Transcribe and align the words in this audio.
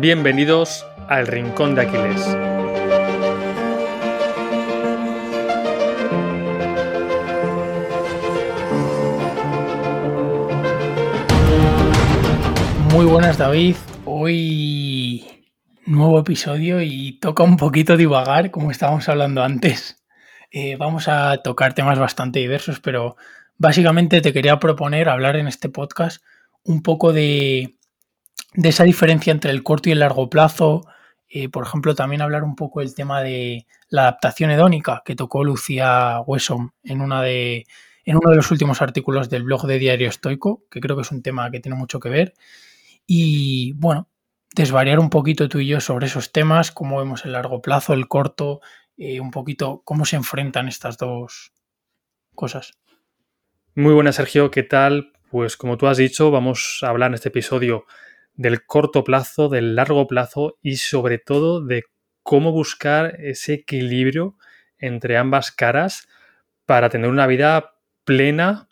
Bienvenidos 0.00 0.86
al 1.08 1.26
Rincón 1.26 1.74
de 1.74 1.82
Aquiles. 1.82 2.24
Muy 12.92 13.06
buenas 13.06 13.38
David, 13.38 13.74
hoy 14.04 15.24
nuevo 15.84 16.20
episodio 16.20 16.80
y 16.80 17.18
toca 17.18 17.42
un 17.42 17.56
poquito 17.56 17.96
divagar 17.96 18.52
como 18.52 18.70
estábamos 18.70 19.08
hablando 19.08 19.42
antes. 19.42 20.04
Eh, 20.52 20.76
vamos 20.76 21.08
a 21.08 21.38
tocar 21.38 21.74
temas 21.74 21.98
bastante 21.98 22.38
diversos, 22.38 22.78
pero 22.78 23.16
básicamente 23.56 24.20
te 24.20 24.32
quería 24.32 24.60
proponer 24.60 25.08
hablar 25.08 25.34
en 25.34 25.48
este 25.48 25.68
podcast 25.68 26.22
un 26.62 26.84
poco 26.84 27.12
de, 27.12 27.77
de 28.54 28.68
esa 28.68 28.84
diferencia 28.84 29.32
entre 29.32 29.50
el 29.50 29.62
corto 29.62 29.88
y 29.88 29.92
el 29.92 30.00
largo 30.00 30.30
plazo. 30.30 30.86
Eh, 31.28 31.48
por 31.48 31.64
ejemplo, 31.66 31.94
también 31.94 32.22
hablar 32.22 32.42
un 32.44 32.56
poco 32.56 32.80
del 32.80 32.94
tema 32.94 33.20
de 33.22 33.66
la 33.88 34.02
adaptación 34.02 34.50
hedónica 34.50 35.02
que 35.04 35.14
tocó 35.14 35.44
Lucía 35.44 36.20
Wesson 36.26 36.72
en, 36.82 37.00
una 37.00 37.22
de, 37.22 37.66
en 38.04 38.16
uno 38.16 38.30
de 38.30 38.36
los 38.36 38.50
últimos 38.50 38.80
artículos 38.80 39.28
del 39.28 39.42
blog 39.42 39.66
de 39.66 39.78
Diario 39.78 40.08
Estoico, 40.08 40.64
que 40.70 40.80
creo 40.80 40.96
que 40.96 41.02
es 41.02 41.12
un 41.12 41.22
tema 41.22 41.50
que 41.50 41.60
tiene 41.60 41.76
mucho 41.76 42.00
que 42.00 42.08
ver. 42.08 42.34
Y 43.06 43.72
bueno, 43.74 44.08
desvariar 44.54 44.98
un 44.98 45.10
poquito 45.10 45.48
tú 45.48 45.58
y 45.58 45.66
yo 45.66 45.80
sobre 45.80 46.06
esos 46.06 46.32
temas, 46.32 46.72
cómo 46.72 46.98
vemos 46.98 47.24
el 47.24 47.32
largo 47.32 47.60
plazo, 47.60 47.92
el 47.92 48.08
corto, 48.08 48.60
eh, 48.96 49.20
un 49.20 49.30
poquito 49.30 49.82
cómo 49.84 50.04
se 50.04 50.16
enfrentan 50.16 50.68
estas 50.68 50.96
dos 50.96 51.52
cosas. 52.34 52.72
Muy 53.74 53.94
buenas, 53.94 54.16
Sergio, 54.16 54.50
¿qué 54.50 54.62
tal? 54.62 55.12
Pues 55.30 55.56
como 55.56 55.76
tú 55.76 55.86
has 55.86 55.98
dicho, 55.98 56.30
vamos 56.30 56.80
a 56.82 56.88
hablar 56.88 57.10
en 57.10 57.14
este 57.14 57.28
episodio 57.28 57.86
del 58.38 58.64
corto 58.64 59.04
plazo, 59.04 59.50
del 59.50 59.74
largo 59.74 60.06
plazo 60.06 60.56
y 60.62 60.76
sobre 60.76 61.18
todo 61.18 61.60
de 61.60 61.84
cómo 62.22 62.52
buscar 62.52 63.16
ese 63.20 63.54
equilibrio 63.54 64.36
entre 64.78 65.18
ambas 65.18 65.50
caras 65.50 66.08
para 66.64 66.88
tener 66.88 67.10
una 67.10 67.26
vida 67.26 67.74
plena 68.04 68.68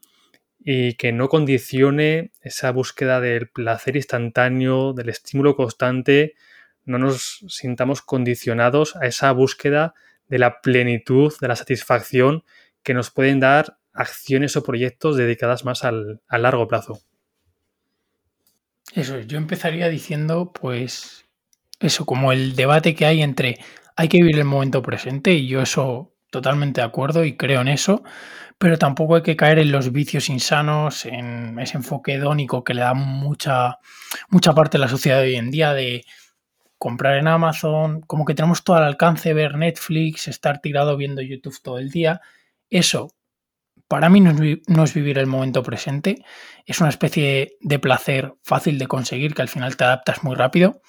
y 0.58 0.94
que 0.94 1.12
no 1.12 1.28
condicione 1.28 2.32
esa 2.40 2.70
búsqueda 2.70 3.20
del 3.20 3.48
placer 3.48 3.96
instantáneo, 3.96 4.92
del 4.92 5.08
estímulo 5.08 5.56
constante, 5.56 6.34
no 6.84 6.98
nos 6.98 7.44
sintamos 7.48 8.02
condicionados 8.02 8.94
a 8.96 9.06
esa 9.06 9.32
búsqueda 9.32 9.94
de 10.28 10.38
la 10.38 10.60
plenitud, 10.60 11.32
de 11.40 11.48
la 11.48 11.56
satisfacción 11.56 12.44
que 12.82 12.94
nos 12.94 13.10
pueden 13.10 13.40
dar 13.40 13.78
acciones 13.92 14.56
o 14.56 14.62
proyectos 14.62 15.16
dedicadas 15.16 15.64
más 15.64 15.82
al, 15.82 16.20
largo 16.30 16.68
plazo. 16.68 17.00
Eso, 18.96 19.20
yo 19.20 19.36
empezaría 19.36 19.90
diciendo, 19.90 20.52
pues, 20.54 21.26
eso, 21.80 22.06
como 22.06 22.32
el 22.32 22.56
debate 22.56 22.94
que 22.94 23.04
hay 23.04 23.20
entre 23.20 23.58
hay 23.94 24.08
que 24.08 24.16
vivir 24.16 24.38
el 24.38 24.46
momento 24.46 24.80
presente, 24.80 25.34
y 25.34 25.46
yo 25.48 25.60
eso 25.60 26.14
totalmente 26.30 26.80
de 26.80 26.86
acuerdo 26.86 27.22
y 27.22 27.36
creo 27.36 27.60
en 27.60 27.68
eso, 27.68 28.02
pero 28.56 28.78
tampoco 28.78 29.16
hay 29.16 29.22
que 29.22 29.36
caer 29.36 29.58
en 29.58 29.70
los 29.70 29.92
vicios 29.92 30.30
insanos, 30.30 31.04
en 31.04 31.58
ese 31.58 31.76
enfoque 31.76 32.14
hedónico 32.14 32.64
que 32.64 32.72
le 32.72 32.80
da 32.80 32.94
mucha, 32.94 33.80
mucha 34.30 34.54
parte 34.54 34.78
de 34.78 34.82
la 34.84 34.88
sociedad 34.88 35.20
hoy 35.20 35.36
en 35.36 35.50
día 35.50 35.74
de 35.74 36.02
comprar 36.78 37.18
en 37.18 37.28
Amazon, 37.28 38.00
como 38.00 38.24
que 38.24 38.34
tenemos 38.34 38.64
todo 38.64 38.76
al 38.76 38.84
alcance, 38.84 39.34
ver 39.34 39.56
Netflix, 39.56 40.26
estar 40.26 40.62
tirado 40.62 40.96
viendo 40.96 41.20
YouTube 41.20 41.60
todo 41.62 41.78
el 41.78 41.90
día. 41.90 42.22
Eso 42.70 43.10
para 43.88 44.08
mí 44.08 44.20
no 44.20 44.84
es, 44.84 44.94
vivir 44.94 45.18
el 45.18 45.26
momento 45.26 45.62
presente, 45.62 46.24
es 46.64 46.80
una 46.80 46.88
especie 46.88 47.56
de 47.60 47.78
placer 47.78 48.34
fácil 48.42 48.78
de 48.78 48.88
conseguir 48.88 49.34
que 49.34 49.42
al 49.42 49.48
final 49.48 49.76
te 49.76 49.84
adaptas 49.84 50.24
muy 50.24 50.34
rápido. 50.34 50.82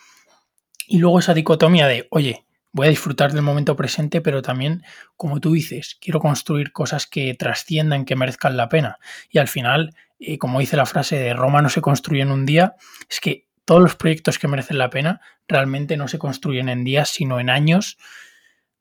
Y 0.88 1.00
luego 1.00 1.20
esa 1.20 1.34
dicotomía 1.34 1.88
de, 1.88 2.08
oye, 2.10 2.46
voy 2.72 2.88
a 2.88 2.90
disfrutar 2.90 3.34
del 3.34 3.42
momento 3.44 3.76
presente, 3.76 4.22
pero 4.22 4.42
también, 4.42 4.84
como 5.16 5.40
tú 5.40 5.54
dices, 5.54 5.98
quiero 6.02 6.20
construir 6.20 6.72
cosas 6.72 7.06
que 7.06 7.34
trasciendan, 7.36 8.06
que 8.06 8.16
merezcan 8.16 8.58
la 8.58 8.70
pena. 8.70 8.98
Y 9.30 9.38
al 9.38 9.48
final, 9.48 9.96
eh, 10.20 10.38
como 10.38 10.60
dice 10.60 10.78
la 10.78 10.86
frase 10.86 11.18
de 11.18 11.34
Roma 11.34 11.62
no 11.62 11.70
se 11.70 11.82
construye 11.82 12.22
en 12.22 12.32
un 12.32 12.46
día, 12.46 12.76
es 13.10 13.20
que 13.20 13.48
todos 13.66 13.82
los 13.82 13.96
proyectos 13.96 14.40
que 14.40 14.48
merecen 14.48 14.78
la 14.78 14.90
pena 14.90 15.22
realmente 15.48 15.98
no 15.98 16.08
se 16.08 16.18
construyen 16.18 16.70
en 16.70 16.84
días, 16.84 17.10
sino 17.10 17.40
en 17.40 17.50
años, 17.50 17.98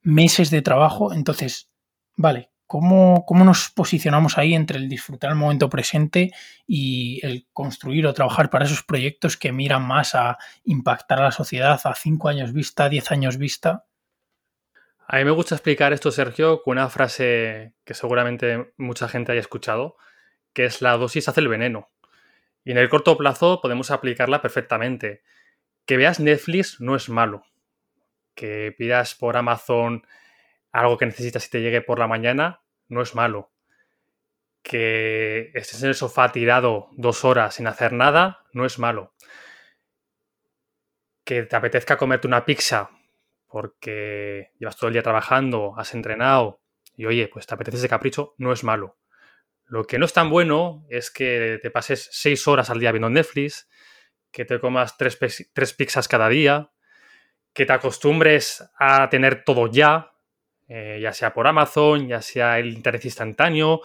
meses 0.00 0.50
de 0.50 0.62
trabajo. 0.62 1.12
Entonces, 1.12 1.68
vale, 2.16 2.50
¿Cómo, 2.66 3.24
nos 3.44 3.70
posicionamos 3.70 4.38
ahí 4.38 4.54
entre 4.54 4.78
el 4.78 4.88
disfrutar 4.88 5.30
el 5.30 5.36
momento 5.36 5.70
presente 5.70 6.32
y 6.66 7.24
el 7.24 7.46
construir 7.52 8.06
o 8.06 8.14
trabajar 8.14 8.50
para 8.50 8.64
esos 8.64 8.82
proyectos 8.82 9.36
que 9.36 9.52
miran 9.52 9.86
más 9.86 10.16
a 10.16 10.36
impactar 10.64 11.20
a 11.20 11.24
la 11.24 11.32
sociedad 11.32 11.80
a 11.84 11.94
cinco 11.94 12.28
años 12.28 12.52
vista, 12.52 12.88
diez 12.88 13.12
años 13.12 13.36
vista? 13.36 13.86
A 15.06 15.18
mí 15.18 15.24
me 15.24 15.30
gusta 15.30 15.54
explicar 15.54 15.92
esto, 15.92 16.10
Sergio, 16.10 16.62
con 16.62 16.72
una 16.72 16.88
frase 16.88 17.74
que 17.84 17.94
seguramente 17.94 18.72
mucha 18.76 19.06
gente 19.06 19.30
haya 19.30 19.40
escuchado, 19.40 19.96
que 20.52 20.64
es 20.64 20.82
la 20.82 20.96
dosis 20.96 21.28
hace 21.28 21.40
el 21.40 21.48
veneno. 21.48 21.90
Y 22.64 22.72
en 22.72 22.78
el 22.78 22.88
corto 22.88 23.16
plazo 23.16 23.60
podemos 23.60 23.92
aplicarla 23.92 24.42
perfectamente. 24.42 25.22
Que 25.84 25.96
veas 25.96 26.18
Netflix 26.18 26.80
no 26.80 26.96
es 26.96 27.08
malo. 27.08 27.44
Que 28.34 28.74
pidas 28.76 29.14
por 29.14 29.36
Amazon 29.36 30.04
algo 30.80 30.98
que 30.98 31.06
necesitas 31.06 31.46
y 31.46 31.50
te 31.50 31.60
llegue 31.60 31.80
por 31.80 31.98
la 31.98 32.06
mañana, 32.06 32.62
no 32.88 33.02
es 33.02 33.14
malo. 33.14 33.52
Que 34.62 35.50
estés 35.54 35.82
en 35.82 35.88
el 35.88 35.94
sofá 35.94 36.32
tirado 36.32 36.88
dos 36.92 37.24
horas 37.24 37.54
sin 37.54 37.66
hacer 37.66 37.92
nada, 37.92 38.44
no 38.52 38.64
es 38.64 38.78
malo. 38.78 39.14
Que 41.24 41.42
te 41.44 41.56
apetezca 41.56 41.96
comerte 41.96 42.26
una 42.26 42.44
pizza 42.44 42.90
porque 43.48 44.50
llevas 44.58 44.76
todo 44.76 44.88
el 44.88 44.94
día 44.94 45.02
trabajando, 45.02 45.74
has 45.78 45.94
entrenado 45.94 46.60
y 46.96 47.06
oye, 47.06 47.28
pues 47.28 47.46
te 47.46 47.54
apetece 47.54 47.78
ese 47.78 47.88
capricho, 47.88 48.34
no 48.38 48.52
es 48.52 48.64
malo. 48.64 48.98
Lo 49.64 49.84
que 49.84 49.98
no 49.98 50.04
es 50.04 50.12
tan 50.12 50.30
bueno 50.30 50.84
es 50.88 51.10
que 51.10 51.58
te 51.62 51.70
pases 51.70 52.08
seis 52.12 52.46
horas 52.46 52.70
al 52.70 52.80
día 52.80 52.92
viendo 52.92 53.10
Netflix, 53.10 53.68
que 54.30 54.44
te 54.44 54.60
comas 54.60 54.96
tres, 54.96 55.18
tres 55.52 55.72
pizzas 55.74 56.08
cada 56.08 56.28
día, 56.28 56.70
que 57.52 57.66
te 57.66 57.72
acostumbres 57.72 58.68
a 58.78 59.08
tener 59.08 59.44
todo 59.44 59.66
ya, 59.66 60.12
eh, 60.68 60.98
ya 61.00 61.12
sea 61.12 61.32
por 61.32 61.46
Amazon, 61.46 62.08
ya 62.08 62.20
sea 62.20 62.58
el 62.58 62.72
internet 62.72 63.04
instantáneo, 63.04 63.82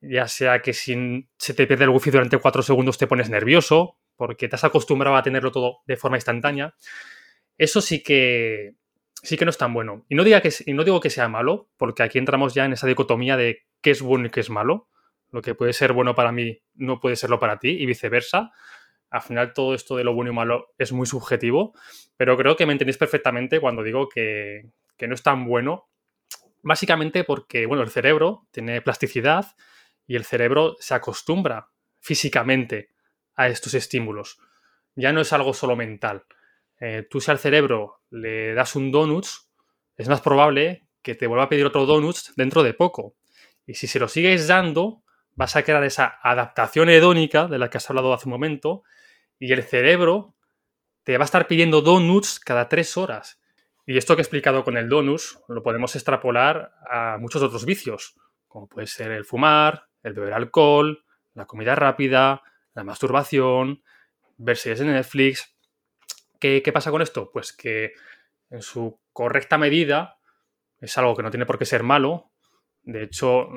ya 0.00 0.28
sea 0.28 0.62
que 0.62 0.72
si 0.72 1.28
se 1.36 1.54
te 1.54 1.66
pierde 1.66 1.84
el 1.84 1.90
wifi 1.90 2.10
durante 2.10 2.38
cuatro 2.38 2.62
segundos 2.62 2.98
te 2.98 3.06
pones 3.06 3.28
nervioso, 3.30 3.98
porque 4.16 4.48
te 4.48 4.56
has 4.56 4.64
acostumbrado 4.64 5.16
a 5.16 5.22
tenerlo 5.22 5.50
todo 5.50 5.78
de 5.86 5.96
forma 5.96 6.16
instantánea. 6.16 6.74
Eso 7.58 7.80
sí 7.80 8.02
que 8.02 8.74
sí 9.22 9.36
que 9.36 9.44
no 9.44 9.50
es 9.50 9.58
tan 9.58 9.74
bueno. 9.74 10.04
Y 10.08 10.14
no, 10.14 10.24
diga 10.24 10.40
que, 10.40 10.50
no 10.72 10.84
digo 10.84 11.00
que 11.00 11.10
sea 11.10 11.28
malo, 11.28 11.68
porque 11.76 12.02
aquí 12.02 12.18
entramos 12.18 12.54
ya 12.54 12.64
en 12.64 12.72
esa 12.72 12.86
dicotomía 12.86 13.36
de 13.36 13.66
qué 13.82 13.90
es 13.90 14.02
bueno 14.02 14.26
y 14.26 14.30
qué 14.30 14.40
es 14.40 14.50
malo. 14.50 14.88
Lo 15.30 15.42
que 15.42 15.54
puede 15.54 15.72
ser 15.72 15.92
bueno 15.92 16.14
para 16.14 16.32
mí 16.32 16.62
no 16.74 17.00
puede 17.00 17.16
serlo 17.16 17.38
para 17.38 17.58
ti 17.58 17.70
y 17.70 17.86
viceversa. 17.86 18.52
Al 19.10 19.22
final 19.22 19.52
todo 19.52 19.74
esto 19.74 19.96
de 19.96 20.04
lo 20.04 20.14
bueno 20.14 20.30
y 20.30 20.34
malo 20.34 20.72
es 20.78 20.92
muy 20.92 21.06
subjetivo, 21.06 21.74
pero 22.16 22.36
creo 22.36 22.56
que 22.56 22.64
me 22.64 22.72
entendéis 22.72 22.96
perfectamente 22.96 23.60
cuando 23.60 23.82
digo 23.82 24.08
que, 24.08 24.70
que 24.96 25.08
no 25.08 25.14
es 25.14 25.22
tan 25.22 25.44
bueno 25.44 25.89
Básicamente 26.62 27.24
porque, 27.24 27.66
bueno, 27.66 27.82
el 27.82 27.90
cerebro 27.90 28.46
tiene 28.50 28.82
plasticidad 28.82 29.56
y 30.06 30.16
el 30.16 30.24
cerebro 30.24 30.76
se 30.80 30.94
acostumbra 30.94 31.70
físicamente 32.00 32.90
a 33.34 33.48
estos 33.48 33.74
estímulos. 33.74 34.38
Ya 34.94 35.12
no 35.12 35.20
es 35.20 35.32
algo 35.32 35.54
solo 35.54 35.76
mental. 35.76 36.24
Eh, 36.80 37.06
tú 37.08 37.20
si 37.20 37.30
al 37.30 37.38
cerebro 37.38 38.02
le 38.10 38.54
das 38.54 38.74
un 38.76 38.90
donut, 38.90 39.26
es 39.96 40.08
más 40.08 40.20
probable 40.20 40.86
que 41.02 41.14
te 41.14 41.26
vuelva 41.26 41.44
a 41.44 41.48
pedir 41.48 41.66
otro 41.66 41.86
donut 41.86 42.16
dentro 42.36 42.62
de 42.62 42.74
poco. 42.74 43.14
Y 43.66 43.74
si 43.74 43.86
se 43.86 43.98
lo 43.98 44.08
sigues 44.08 44.48
dando, 44.48 45.02
vas 45.34 45.56
a 45.56 45.62
crear 45.62 45.84
esa 45.84 46.18
adaptación 46.22 46.88
hedónica 46.88 47.46
de 47.46 47.58
la 47.58 47.70
que 47.70 47.78
has 47.78 47.88
hablado 47.88 48.12
hace 48.12 48.26
un 48.26 48.32
momento 48.32 48.82
y 49.38 49.52
el 49.52 49.62
cerebro 49.62 50.34
te 51.04 51.16
va 51.16 51.24
a 51.24 51.26
estar 51.26 51.46
pidiendo 51.46 51.80
donuts 51.80 52.40
cada 52.40 52.68
tres 52.68 52.96
horas. 52.96 53.39
Y 53.90 53.96
esto 53.96 54.14
que 54.14 54.20
he 54.20 54.22
explicado 54.22 54.62
con 54.62 54.76
el 54.76 54.88
donus 54.88 55.40
lo 55.48 55.64
podemos 55.64 55.96
extrapolar 55.96 56.74
a 56.88 57.18
muchos 57.18 57.42
otros 57.42 57.64
vicios, 57.64 58.14
como 58.46 58.68
puede 58.68 58.86
ser 58.86 59.10
el 59.10 59.24
fumar, 59.24 59.88
el 60.04 60.12
beber 60.12 60.32
alcohol, 60.32 61.04
la 61.34 61.44
comida 61.46 61.74
rápida, 61.74 62.40
la 62.72 62.84
masturbación, 62.84 63.82
ver 64.36 64.56
series 64.56 64.80
en 64.82 64.92
Netflix. 64.92 65.56
¿Qué, 66.38 66.62
pasa 66.72 66.92
con 66.92 67.02
esto? 67.02 67.32
Pues 67.32 67.52
que 67.52 67.94
en 68.50 68.62
su 68.62 69.00
correcta 69.12 69.58
medida 69.58 70.20
es 70.78 70.96
algo 70.96 71.16
que 71.16 71.24
no 71.24 71.32
tiene 71.32 71.44
por 71.44 71.58
qué 71.58 71.64
ser 71.64 71.82
malo. 71.82 72.30
De 72.82 73.02
hecho, 73.02 73.48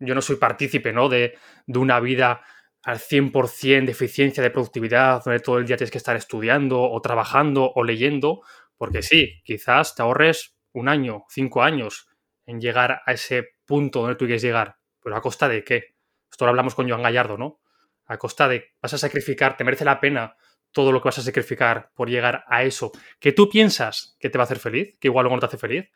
yo 0.00 0.14
no 0.14 0.20
soy 0.20 0.36
partícipe 0.36 0.92
¿no? 0.92 1.08
De, 1.08 1.38
de 1.66 1.78
una 1.78 1.98
vida 1.98 2.42
al 2.82 2.98
100% 2.98 3.86
de 3.86 3.92
eficiencia, 3.92 4.42
de 4.42 4.50
productividad, 4.50 5.24
donde 5.24 5.40
todo 5.40 5.56
el 5.56 5.66
día 5.66 5.78
tienes 5.78 5.90
que 5.90 5.98
estar 5.98 6.14
estudiando 6.14 6.78
o 6.82 7.00
trabajando 7.00 7.72
o 7.74 7.84
leyendo, 7.84 8.42
porque 8.78 9.02
sí, 9.02 9.42
quizás 9.44 9.94
te 9.94 10.02
ahorres 10.02 10.56
un 10.72 10.88
año, 10.88 11.24
cinco 11.28 11.62
años 11.62 12.08
en 12.46 12.60
llegar 12.60 13.02
a 13.04 13.12
ese 13.12 13.48
punto 13.66 14.00
donde 14.00 14.16
tú 14.16 14.24
quieres 14.24 14.42
llegar, 14.42 14.76
pero 15.02 15.16
¿a 15.16 15.20
costa 15.20 15.48
de 15.48 15.62
qué? 15.64 15.96
Esto 16.30 16.46
lo 16.46 16.50
hablamos 16.50 16.74
con 16.74 16.88
Joan 16.88 17.02
Gallardo, 17.02 17.36
¿no? 17.36 17.60
A 18.06 18.16
costa 18.16 18.48
de, 18.48 18.72
vas 18.80 18.94
a 18.94 18.98
sacrificar, 18.98 19.56
te 19.56 19.64
merece 19.64 19.84
la 19.84 20.00
pena 20.00 20.36
todo 20.72 20.92
lo 20.92 21.00
que 21.00 21.08
vas 21.08 21.18
a 21.18 21.22
sacrificar 21.22 21.90
por 21.94 22.08
llegar 22.08 22.44
a 22.46 22.62
eso 22.62 22.92
que 23.18 23.32
tú 23.32 23.48
piensas 23.48 24.16
que 24.20 24.30
te 24.30 24.38
va 24.38 24.42
a 24.42 24.46
hacer 24.46 24.58
feliz, 24.58 24.96
que 25.00 25.08
igual 25.08 25.24
luego 25.24 25.36
no 25.36 25.40
te 25.40 25.46
hace 25.46 25.58
feliz. 25.58 25.90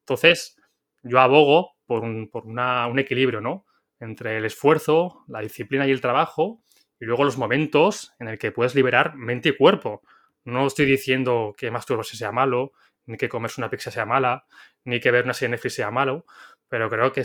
Entonces, 0.00 0.56
yo 1.02 1.20
abogo 1.20 1.76
por 1.86 2.02
un, 2.02 2.30
un 2.32 2.98
equilibrio, 2.98 3.40
¿no? 3.40 3.66
Entre 3.98 4.36
el 4.36 4.44
esfuerzo, 4.44 5.24
la 5.28 5.40
disciplina 5.40 5.86
y 5.86 5.90
el 5.90 6.00
trabajo, 6.00 6.62
y 7.00 7.04
luego 7.04 7.24
los 7.24 7.38
momentos 7.38 8.14
en 8.18 8.28
el 8.28 8.38
que 8.38 8.52
puedes 8.52 8.74
liberar 8.74 9.14
mente 9.16 9.50
y 9.50 9.56
cuerpo. 9.56 10.02
No 10.46 10.66
estoy 10.66 10.86
diciendo 10.86 11.54
que 11.58 11.72
masturbarse 11.72 12.16
sea 12.16 12.30
malo, 12.30 12.72
ni 13.04 13.16
que 13.16 13.28
comerse 13.28 13.60
una 13.60 13.68
pizza 13.68 13.90
sea 13.90 14.06
mala, 14.06 14.46
ni 14.84 15.00
que 15.00 15.10
ver 15.10 15.24
una 15.24 15.34
serie 15.34 15.50
Netflix 15.50 15.74
sea 15.74 15.90
malo, 15.90 16.24
pero 16.68 16.88
creo 16.88 17.12
que 17.12 17.24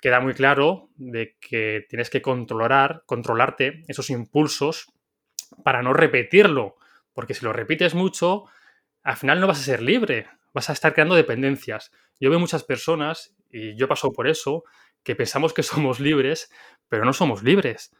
queda 0.00 0.18
muy 0.18 0.34
claro 0.34 0.90
de 0.96 1.36
que 1.40 1.86
tienes 1.88 2.10
que 2.10 2.22
controlar, 2.22 3.04
controlarte 3.06 3.84
esos 3.86 4.10
impulsos 4.10 4.92
para 5.62 5.80
no 5.82 5.92
repetirlo, 5.92 6.76
porque 7.12 7.34
si 7.34 7.44
lo 7.44 7.52
repites 7.52 7.94
mucho, 7.94 8.46
al 9.04 9.16
final 9.16 9.40
no 9.40 9.46
vas 9.46 9.60
a 9.60 9.64
ser 9.64 9.80
libre, 9.80 10.26
vas 10.52 10.68
a 10.68 10.72
estar 10.72 10.92
creando 10.92 11.14
dependencias. 11.14 11.92
Yo 12.18 12.30
veo 12.30 12.40
muchas 12.40 12.64
personas, 12.64 13.36
y 13.48 13.76
yo 13.76 13.86
paso 13.86 14.12
por 14.12 14.26
eso, 14.26 14.64
que 15.04 15.14
pensamos 15.14 15.54
que 15.54 15.62
somos 15.62 16.00
libres, 16.00 16.50
pero 16.88 17.04
no 17.04 17.12
somos 17.12 17.44
libres. 17.44 17.94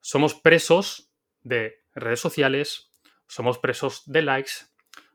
Somos 0.00 0.34
presos 0.34 1.08
de 1.42 1.84
redes 1.94 2.18
sociales, 2.18 2.87
somos 3.28 3.58
presos 3.58 4.02
de 4.06 4.22
likes, 4.22 4.52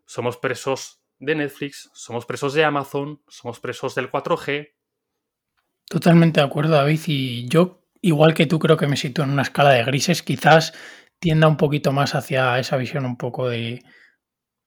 somos 0.06 0.38
presos 0.38 1.04
de 1.19 1.36
Netflix, 1.36 1.89
somos 1.94 2.25
presos 2.25 2.54
de 2.54 2.63
Amazon, 2.63 3.21
somos 3.27 3.60
presos 3.60 3.95
del 3.95 4.10
4G. 4.10 4.74
Totalmente 5.89 6.39
de 6.39 6.45
acuerdo, 6.45 6.75
David. 6.75 7.01
Y 7.07 7.48
yo, 7.50 7.86
igual 8.01 8.33
que 8.33 8.45
tú, 8.45 8.60
creo 8.60 8.77
que 8.77 8.88
me 8.88 8.98
sitúo 8.98 9.25
en 9.25 9.31
una 9.31 9.42
escala 9.42 9.71
de 9.71 9.83
grises. 9.83 10.21
Quizás 10.21 10.74
tienda 11.19 11.48
un 11.48 11.57
poquito 11.57 11.92
más 11.92 12.15
hacia 12.15 12.60
esa 12.60 12.77
visión 12.77 13.06
un 13.06 13.18
poco 13.18 13.50
de, 13.50 13.83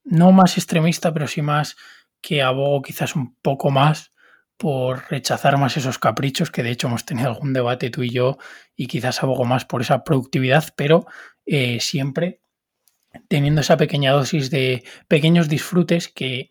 no 0.04 0.32
más 0.32 0.56
extremista, 0.56 1.12
pero 1.12 1.26
sí 1.26 1.42
más 1.42 1.76
que 2.20 2.42
abogo 2.42 2.82
quizás 2.82 3.14
un 3.14 3.36
poco 3.36 3.70
más 3.70 4.12
por 4.56 5.10
rechazar 5.10 5.58
más 5.58 5.76
esos 5.76 5.98
caprichos, 5.98 6.50
que 6.50 6.62
de 6.62 6.70
hecho 6.70 6.86
hemos 6.86 7.04
tenido 7.04 7.28
algún 7.28 7.52
debate 7.52 7.90
tú 7.90 8.02
y 8.02 8.10
yo, 8.10 8.38
y 8.74 8.86
quizás 8.86 9.22
abogo 9.22 9.44
más 9.44 9.66
por 9.66 9.82
esa 9.82 10.02
productividad, 10.02 10.72
pero 10.76 11.06
eh, 11.44 11.78
siempre 11.80 12.40
teniendo 13.28 13.60
esa 13.60 13.76
pequeña 13.76 14.12
dosis 14.12 14.50
de 14.50 14.84
pequeños 15.08 15.48
disfrutes 15.48 16.08
que 16.08 16.50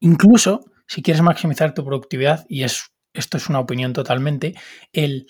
incluso 0.00 0.64
si 0.86 1.02
quieres 1.02 1.22
maximizar 1.22 1.74
tu 1.74 1.84
productividad, 1.84 2.44
y 2.48 2.64
es, 2.64 2.92
esto 3.12 3.36
es 3.36 3.48
una 3.48 3.60
opinión 3.60 3.92
totalmente, 3.92 4.54
el 4.92 5.26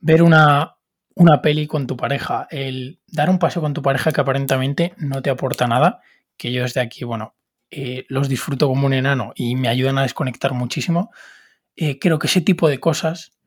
ver 0.00 0.22
una, 0.22 0.76
una 1.14 1.42
peli 1.42 1.66
con 1.66 1.86
tu 1.86 1.96
pareja, 1.96 2.46
el 2.50 3.00
dar 3.06 3.30
un 3.30 3.38
paseo 3.38 3.62
con 3.62 3.74
tu 3.74 3.82
pareja 3.82 4.12
que 4.12 4.20
aparentemente 4.20 4.94
no 4.96 5.22
te 5.22 5.30
aporta 5.30 5.66
nada, 5.66 6.00
que 6.36 6.52
yo 6.52 6.62
desde 6.62 6.80
aquí, 6.80 7.04
bueno, 7.04 7.34
eh, 7.70 8.06
los 8.08 8.28
disfruto 8.28 8.68
como 8.68 8.86
un 8.86 8.94
enano 8.94 9.32
y 9.34 9.56
me 9.56 9.68
ayudan 9.68 9.98
a 9.98 10.02
desconectar 10.02 10.54
muchísimo, 10.54 11.10
eh, 11.76 11.98
creo 11.98 12.18
que 12.18 12.28
ese 12.28 12.40
tipo 12.40 12.68
de 12.68 12.80
cosas 12.80 13.37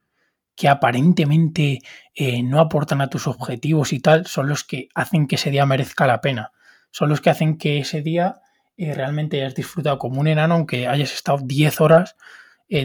que 0.55 0.67
aparentemente 0.67 1.79
eh, 2.13 2.43
no 2.43 2.59
aportan 2.59 3.01
a 3.01 3.09
tus 3.09 3.27
objetivos 3.27 3.93
y 3.93 3.99
tal, 3.99 4.27
son 4.27 4.47
los 4.47 4.63
que 4.63 4.89
hacen 4.93 5.27
que 5.27 5.35
ese 5.35 5.51
día 5.51 5.65
merezca 5.65 6.07
la 6.07 6.21
pena. 6.21 6.51
Son 6.91 7.09
los 7.09 7.21
que 7.21 7.29
hacen 7.29 7.57
que 7.57 7.79
ese 7.79 8.01
día 8.01 8.41
realmente 8.77 9.37
hayas 9.41 9.55
disfrutado 9.55 9.99
como 9.99 10.19
un 10.19 10.27
enano, 10.27 10.55
aunque 10.55 10.87
hayas 10.87 11.13
estado 11.13 11.39
10 11.43 11.81
horas 11.81 12.15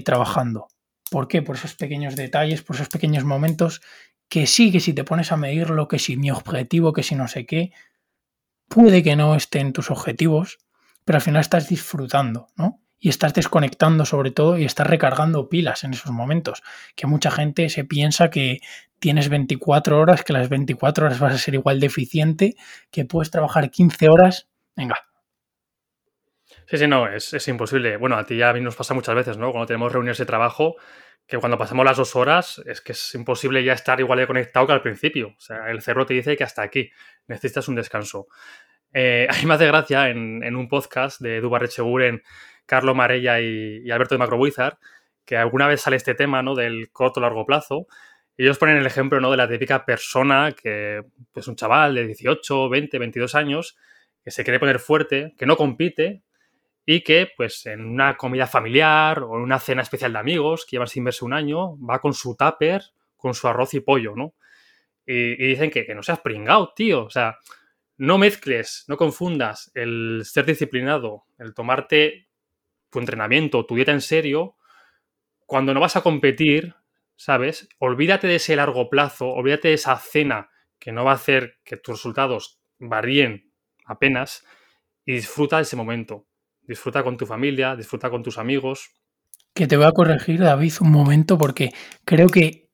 trabajando. 0.04 0.68
¿Por 1.10 1.28
qué? 1.28 1.42
Por 1.42 1.56
esos 1.56 1.74
pequeños 1.74 2.16
detalles, 2.16 2.62
por 2.62 2.76
esos 2.76 2.88
pequeños 2.88 3.24
momentos 3.24 3.80
que 4.28 4.46
sí, 4.46 4.72
que 4.72 4.80
si 4.80 4.92
te 4.92 5.04
pones 5.04 5.32
a 5.32 5.36
medirlo, 5.36 5.88
que 5.88 5.98
si 5.98 6.16
mi 6.16 6.30
objetivo, 6.30 6.92
que 6.92 7.02
si 7.02 7.14
no 7.14 7.28
sé 7.28 7.46
qué, 7.46 7.72
puede 8.68 9.02
que 9.02 9.16
no 9.16 9.34
esté 9.34 9.60
en 9.60 9.72
tus 9.72 9.90
objetivos, 9.90 10.58
pero 11.04 11.18
al 11.18 11.22
final 11.22 11.40
estás 11.40 11.68
disfrutando, 11.68 12.48
¿no? 12.56 12.80
Y 12.98 13.08
estás 13.08 13.34
desconectando 13.34 14.04
sobre 14.04 14.30
todo 14.30 14.58
y 14.58 14.64
estás 14.64 14.86
recargando 14.86 15.48
pilas 15.48 15.84
en 15.84 15.92
esos 15.92 16.10
momentos. 16.12 16.62
Que 16.94 17.06
mucha 17.06 17.30
gente 17.30 17.68
se 17.68 17.84
piensa 17.84 18.30
que 18.30 18.60
tienes 18.98 19.28
24 19.28 19.98
horas, 19.98 20.24
que 20.24 20.32
las 20.32 20.48
24 20.48 21.06
horas 21.06 21.20
vas 21.20 21.34
a 21.34 21.38
ser 21.38 21.54
igual 21.54 21.78
de 21.80 21.86
eficiente, 21.86 22.54
que 22.90 23.04
puedes 23.04 23.30
trabajar 23.30 23.70
15 23.70 24.08
horas. 24.08 24.48
Venga. 24.74 24.96
Sí, 26.66 26.78
sí, 26.78 26.86
no, 26.86 27.08
es, 27.08 27.32
es 27.34 27.46
imposible. 27.48 27.96
Bueno, 27.96 28.16
a 28.16 28.24
ti 28.24 28.36
ya 28.36 28.50
a 28.50 28.52
mí 28.52 28.60
nos 28.60 28.74
pasa 28.74 28.94
muchas 28.94 29.14
veces, 29.14 29.36
¿no? 29.36 29.52
Cuando 29.52 29.66
tenemos 29.66 29.92
reuniones 29.92 30.18
de 30.18 30.26
trabajo, 30.26 30.76
que 31.26 31.38
cuando 31.38 31.58
pasamos 31.58 31.84
las 31.84 31.96
dos 31.96 32.14
horas 32.14 32.62
es 32.66 32.80
que 32.80 32.92
es 32.92 33.14
imposible 33.14 33.62
ya 33.64 33.72
estar 33.72 33.98
igual 33.98 34.20
de 34.20 34.26
conectado 34.26 34.66
que 34.66 34.72
al 34.72 34.82
principio. 34.82 35.28
O 35.36 35.40
sea, 35.40 35.70
el 35.70 35.82
cerro 35.82 36.06
te 36.06 36.14
dice 36.14 36.36
que 36.36 36.44
hasta 36.44 36.62
aquí 36.62 36.90
necesitas 37.26 37.68
un 37.68 37.74
descanso. 37.74 38.28
Eh, 38.92 39.26
a 39.30 39.34
mí 39.34 39.46
me 39.46 39.54
hace 39.54 39.66
gracia 39.66 40.08
en, 40.08 40.56
un 40.56 40.68
podcast 40.68 41.20
de 41.20 41.40
Dubar 41.40 41.64
Echeguren, 41.64 42.22
Carlo 42.66 42.94
Marella 42.94 43.40
y, 43.40 43.90
Alberto 43.90 44.14
de 44.14 44.18
Macrobuizar, 44.18 44.78
que 45.24 45.36
alguna 45.36 45.66
vez 45.66 45.80
sale 45.80 45.96
este 45.96 46.14
tema 46.14 46.42
¿no? 46.42 46.54
del 46.54 46.90
corto 46.90 47.20
largo 47.20 47.46
plazo. 47.46 47.86
Ellos 48.36 48.58
ponen 48.58 48.76
el 48.76 48.86
ejemplo 48.86 49.20
¿no? 49.20 49.30
de 49.30 49.36
la 49.36 49.48
típica 49.48 49.84
persona 49.84 50.52
que, 50.52 51.02
pues 51.32 51.48
un 51.48 51.56
chaval 51.56 51.94
de 51.94 52.06
18, 52.06 52.68
20, 52.68 52.98
22 52.98 53.34
años, 53.34 53.76
que 54.22 54.30
se 54.30 54.44
quiere 54.44 54.60
poner 54.60 54.78
fuerte, 54.78 55.34
que 55.38 55.46
no 55.46 55.56
compite, 55.56 56.22
y 56.84 57.00
que 57.00 57.28
pues 57.36 57.66
en 57.66 57.84
una 57.84 58.16
comida 58.16 58.46
familiar 58.46 59.24
o 59.24 59.36
en 59.36 59.42
una 59.42 59.58
cena 59.58 59.82
especial 59.82 60.12
de 60.12 60.20
amigos 60.20 60.64
que 60.64 60.76
llevan 60.76 60.86
sin 60.86 61.04
verse 61.04 61.24
un 61.24 61.32
año, 61.32 61.76
va 61.78 62.00
con 62.00 62.14
su 62.14 62.36
tupper, 62.36 62.82
con 63.16 63.34
su 63.34 63.48
arroz 63.48 63.74
y 63.74 63.80
pollo, 63.80 64.14
¿no? 64.14 64.34
Y, 65.04 65.36
dicen 65.36 65.70
que, 65.70 65.92
no 65.94 66.02
seas 66.02 66.20
pringado, 66.20 66.72
tío. 66.74 67.04
O 67.04 67.10
sea, 67.10 67.38
no 67.96 68.18
mezcles, 68.18 68.84
no 68.88 68.96
confundas 68.96 69.70
el 69.74 70.22
ser 70.24 70.46
disciplinado, 70.46 71.24
el 71.38 71.54
tomarte 71.54 72.25
tu 72.96 73.00
entrenamiento, 73.00 73.66
tu 73.66 73.74
dieta 73.74 73.92
en 73.92 74.00
serio, 74.00 74.56
cuando 75.46 75.74
no 75.74 75.80
vas 75.80 75.96
a 75.96 76.00
competir, 76.00 76.74
¿sabes? 77.14 77.68
Olvídate 77.78 78.26
de 78.26 78.36
ese 78.36 78.56
largo 78.56 78.88
plazo, 78.88 79.28
olvídate 79.28 79.68
de 79.68 79.74
esa 79.74 79.96
cena 79.96 80.50
que 80.78 80.92
no 80.92 81.04
va 81.04 81.12
a 81.12 81.16
hacer 81.16 81.58
que 81.64 81.76
tus 81.76 81.96
resultados 81.96 82.60
varíen 82.78 83.52
apenas 83.84 84.44
y 85.04 85.12
disfruta 85.12 85.56
de 85.56 85.62
ese 85.62 85.76
momento 85.76 86.26
disfruta 86.66 87.02
con 87.02 87.16
tu 87.16 87.26
familia, 87.26 87.76
disfruta 87.76 88.10
con 88.10 88.22
tus 88.22 88.38
amigos. 88.38 88.90
Que 89.54 89.66
te 89.66 89.76
voy 89.76 89.86
a 89.86 89.92
corregir, 89.92 90.40
David, 90.40 90.72
un 90.80 90.90
momento, 90.90 91.38
porque 91.38 91.72
creo 92.04 92.28
que 92.28 92.68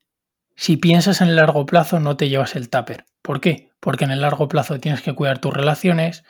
si 0.56 0.76
piensas 0.76 1.20
en 1.20 1.28
el 1.28 1.36
largo 1.36 1.64
plazo 1.66 2.00
no 2.00 2.16
te 2.16 2.28
llevas 2.28 2.56
el 2.56 2.68
tupper. 2.68 3.04
¿Por 3.22 3.40
qué? 3.40 3.70
Porque 3.80 4.04
en 4.04 4.10
el 4.10 4.20
largo 4.20 4.48
plazo 4.48 4.80
tienes 4.80 5.02
que 5.02 5.14
cuidar 5.14 5.38
tus 5.38 5.52
relaciones, 5.52 6.24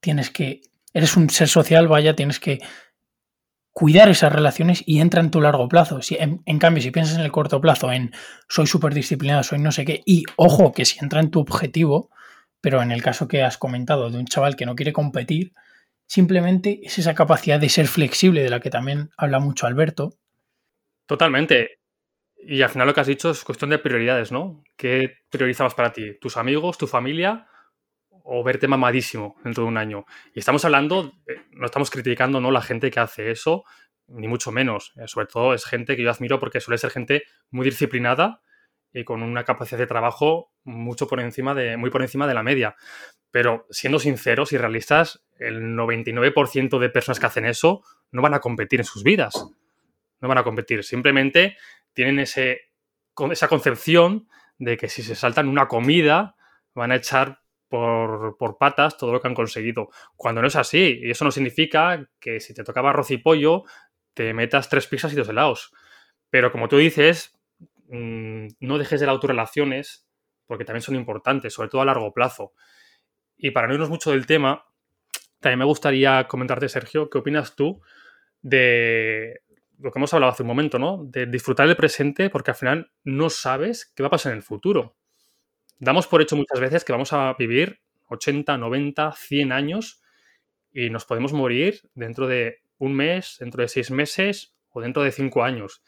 tienes 0.00 0.30
que... 0.30 0.62
Eres 0.94 1.16
un 1.16 1.28
ser 1.28 1.48
social, 1.48 1.86
vaya, 1.86 2.16
tienes 2.16 2.40
que 2.40 2.60
cuidar 3.78 4.08
esas 4.08 4.32
relaciones 4.32 4.82
y 4.86 5.00
entra 5.00 5.20
en 5.20 5.30
tu 5.30 5.40
largo 5.40 5.68
plazo. 5.68 6.02
Si, 6.02 6.16
en, 6.16 6.42
en, 6.46 6.58
cambio, 6.58 6.82
si 6.82 6.90
piensas 6.90 7.16
en 7.16 7.24
el 7.24 7.30
corto 7.30 7.60
plazo, 7.60 7.92
en 7.92 8.10
soy 8.48 8.66
súper 8.66 8.92
disciplinado, 8.92 9.42
soy 9.44 9.60
no 9.60 9.70
sé 9.70 9.84
qué, 9.84 10.02
y 10.04 10.24
ojo, 10.36 10.72
que 10.72 10.84
si 10.84 10.98
entra 11.00 11.20
en 11.20 11.30
tu 11.30 11.40
objetivo, 11.40 12.10
pero 12.60 12.82
en 12.82 12.90
el 12.90 13.02
caso 13.02 13.28
que 13.28 13.42
has 13.42 13.56
comentado 13.56 14.10
de 14.10 14.18
un 14.18 14.26
chaval 14.26 14.56
que 14.56 14.66
no 14.66 14.74
quiere 14.74 14.92
competir, 14.92 15.52
Simplemente 16.08 16.80
es 16.82 16.98
esa 16.98 17.14
capacidad 17.14 17.60
de 17.60 17.68
ser 17.68 17.86
flexible 17.86 18.42
de 18.42 18.48
la 18.48 18.60
que 18.60 18.70
también 18.70 19.10
habla 19.18 19.40
mucho 19.40 19.66
Alberto. 19.66 20.14
Totalmente. 21.04 21.80
Y 22.38 22.62
al 22.62 22.70
final 22.70 22.86
lo 22.86 22.94
que 22.94 23.00
has 23.02 23.06
dicho 23.06 23.30
es 23.30 23.44
cuestión 23.44 23.68
de 23.68 23.78
prioridades, 23.78 24.32
¿no? 24.32 24.64
¿Qué 24.76 25.18
priorizabas 25.28 25.74
para 25.74 25.92
ti? 25.92 26.18
¿Tus 26.18 26.38
amigos, 26.38 26.78
tu 26.78 26.86
familia 26.86 27.46
o 28.30 28.44
verte 28.44 28.68
mamadísimo 28.68 29.36
dentro 29.42 29.64
de 29.64 29.68
un 29.68 29.78
año? 29.78 30.04
Y 30.34 30.40
estamos 30.40 30.64
hablando, 30.64 31.12
no 31.52 31.66
estamos 31.66 31.90
criticando 31.90 32.40
¿no? 32.40 32.50
la 32.50 32.60
gente 32.60 32.90
que 32.90 33.00
hace 33.00 33.30
eso, 33.30 33.64
ni 34.06 34.28
mucho 34.28 34.52
menos. 34.52 34.92
Eh, 34.96 35.08
sobre 35.08 35.26
todo 35.26 35.54
es 35.54 35.64
gente 35.64 35.96
que 35.96 36.02
yo 36.02 36.10
admiro 36.10 36.38
porque 36.38 36.60
suele 36.60 36.78
ser 36.78 36.90
gente 36.90 37.24
muy 37.50 37.64
disciplinada 37.64 38.42
y 38.92 39.04
con 39.04 39.22
una 39.22 39.44
capacidad 39.44 39.78
de 39.78 39.86
trabajo 39.86 40.52
mucho 40.64 41.06
por 41.06 41.20
encima 41.20 41.54
de, 41.54 41.76
muy 41.76 41.90
por 41.90 42.02
encima 42.02 42.26
de 42.26 42.34
la 42.34 42.42
media. 42.42 42.76
Pero 43.30 43.66
siendo 43.70 43.98
sinceros 43.98 44.52
y 44.52 44.58
realistas, 44.58 45.24
el 45.38 45.74
99% 45.76 46.78
de 46.78 46.90
personas 46.90 47.20
que 47.20 47.26
hacen 47.26 47.44
eso 47.46 47.82
no 48.10 48.22
van 48.22 48.34
a 48.34 48.40
competir 48.40 48.80
en 48.80 48.84
sus 48.84 49.02
vidas. 49.02 49.34
No 50.20 50.28
van 50.28 50.38
a 50.38 50.44
competir. 50.44 50.84
Simplemente 50.84 51.56
tienen 51.92 52.18
ese, 52.18 52.72
esa 53.30 53.48
concepción 53.48 54.28
de 54.58 54.76
que 54.76 54.88
si 54.88 55.02
se 55.02 55.14
saltan 55.14 55.48
una 55.48 55.68
comida 55.68 56.36
van 56.74 56.92
a 56.92 56.96
echar 56.96 57.40
por, 57.68 58.56
patas 58.58 58.96
todo 58.96 59.12
lo 59.12 59.20
que 59.20 59.28
han 59.28 59.34
conseguido. 59.34 59.88
Cuando 60.16 60.40
no 60.40 60.48
es 60.48 60.56
así. 60.56 61.00
Y 61.02 61.10
eso 61.10 61.24
no 61.24 61.30
significa 61.30 62.08
que 62.20 62.40
si 62.40 62.54
te 62.54 62.64
tocaba 62.64 62.90
arroz 62.90 63.10
y 63.10 63.18
pollo, 63.18 63.64
te 64.14 64.34
metas 64.34 64.68
tres 64.68 64.86
pizzas 64.86 65.12
y 65.12 65.16
dos 65.16 65.28
helados. 65.28 65.72
Pero 66.30 66.50
como 66.52 66.68
tú 66.68 66.78
dices, 66.78 67.38
mm, 67.88 68.48
no 68.60 68.78
dejes 68.78 69.00
de 69.00 69.06
las 69.06 69.14
autorrelaciones 69.14 70.06
porque 70.46 70.64
también 70.64 70.82
son 70.82 70.96
importantes, 70.96 71.52
sobre 71.52 71.68
todo 71.68 71.82
a 71.82 71.84
largo 71.84 72.12
plazo. 72.12 72.54
Y 73.36 73.50
para 73.52 73.68
no 73.68 73.74
irnos 73.74 73.90
mucho 73.90 74.10
del 74.10 74.26
tema, 74.26 74.64
también 75.40 75.60
me 75.60 75.64
gustaría 75.64 76.26
comentarte, 76.26 76.68
Sergio, 76.68 77.08
¿qué 77.10 77.18
opinas 77.18 77.54
tú 77.54 77.80
de 78.42 79.42
lo 79.78 79.92
que 79.92 79.98
hemos 79.98 80.12
hablado 80.12 80.32
hace 80.32 80.42
un 80.42 80.48
momento, 80.48 80.78
¿no? 80.78 81.04
De 81.04 81.26
disfrutar 81.26 81.68
el 81.68 81.76
presente 81.76 82.30
porque 82.30 82.50
al 82.50 82.56
final 82.56 82.92
no 83.04 83.30
sabes 83.30 83.92
qué 83.94 84.02
va 84.02 84.08
a 84.08 84.10
pasar 84.10 84.32
en 84.32 84.38
el 84.38 84.42
futuro. 84.42 84.97
Damos 85.78 86.06
por 86.06 86.22
hecho 86.22 86.36
muchas 86.36 86.60
veces 86.60 86.84
que 86.84 86.92
vamos 86.92 87.12
a 87.12 87.34
vivir 87.38 87.80
80, 88.08 88.58
90, 88.58 89.12
100 89.12 89.52
años 89.52 90.02
y 90.72 90.90
nos 90.90 91.04
podemos 91.04 91.32
morir 91.32 91.80
dentro 91.94 92.26
de 92.26 92.62
un 92.78 92.94
mes, 92.94 93.36
dentro 93.40 93.62
de 93.62 93.68
seis 93.68 93.90
meses 93.90 94.54
o 94.70 94.80
dentro 94.80 95.02
de 95.02 95.12
cinco 95.12 95.44
años. 95.44 95.82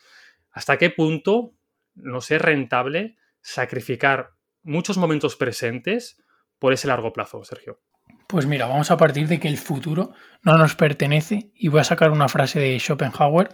¿Hasta 0.50 0.78
qué 0.78 0.90
punto 0.90 1.54
nos 1.94 2.30
es 2.30 2.40
rentable 2.40 3.16
sacrificar 3.40 4.30
muchos 4.62 4.98
momentos 4.98 5.36
presentes 5.36 6.22
por 6.58 6.72
ese 6.72 6.88
largo 6.88 7.12
plazo, 7.12 7.44
Sergio? 7.44 7.80
Pues 8.26 8.46
mira, 8.46 8.66
vamos 8.66 8.90
a 8.90 8.96
partir 8.96 9.26
de 9.26 9.40
que 9.40 9.48
el 9.48 9.58
futuro 9.58 10.12
no 10.42 10.56
nos 10.56 10.76
pertenece 10.76 11.50
y 11.54 11.68
voy 11.68 11.80
a 11.80 11.84
sacar 11.84 12.10
una 12.10 12.28
frase 12.28 12.60
de 12.60 12.78
Schopenhauer 12.78 13.48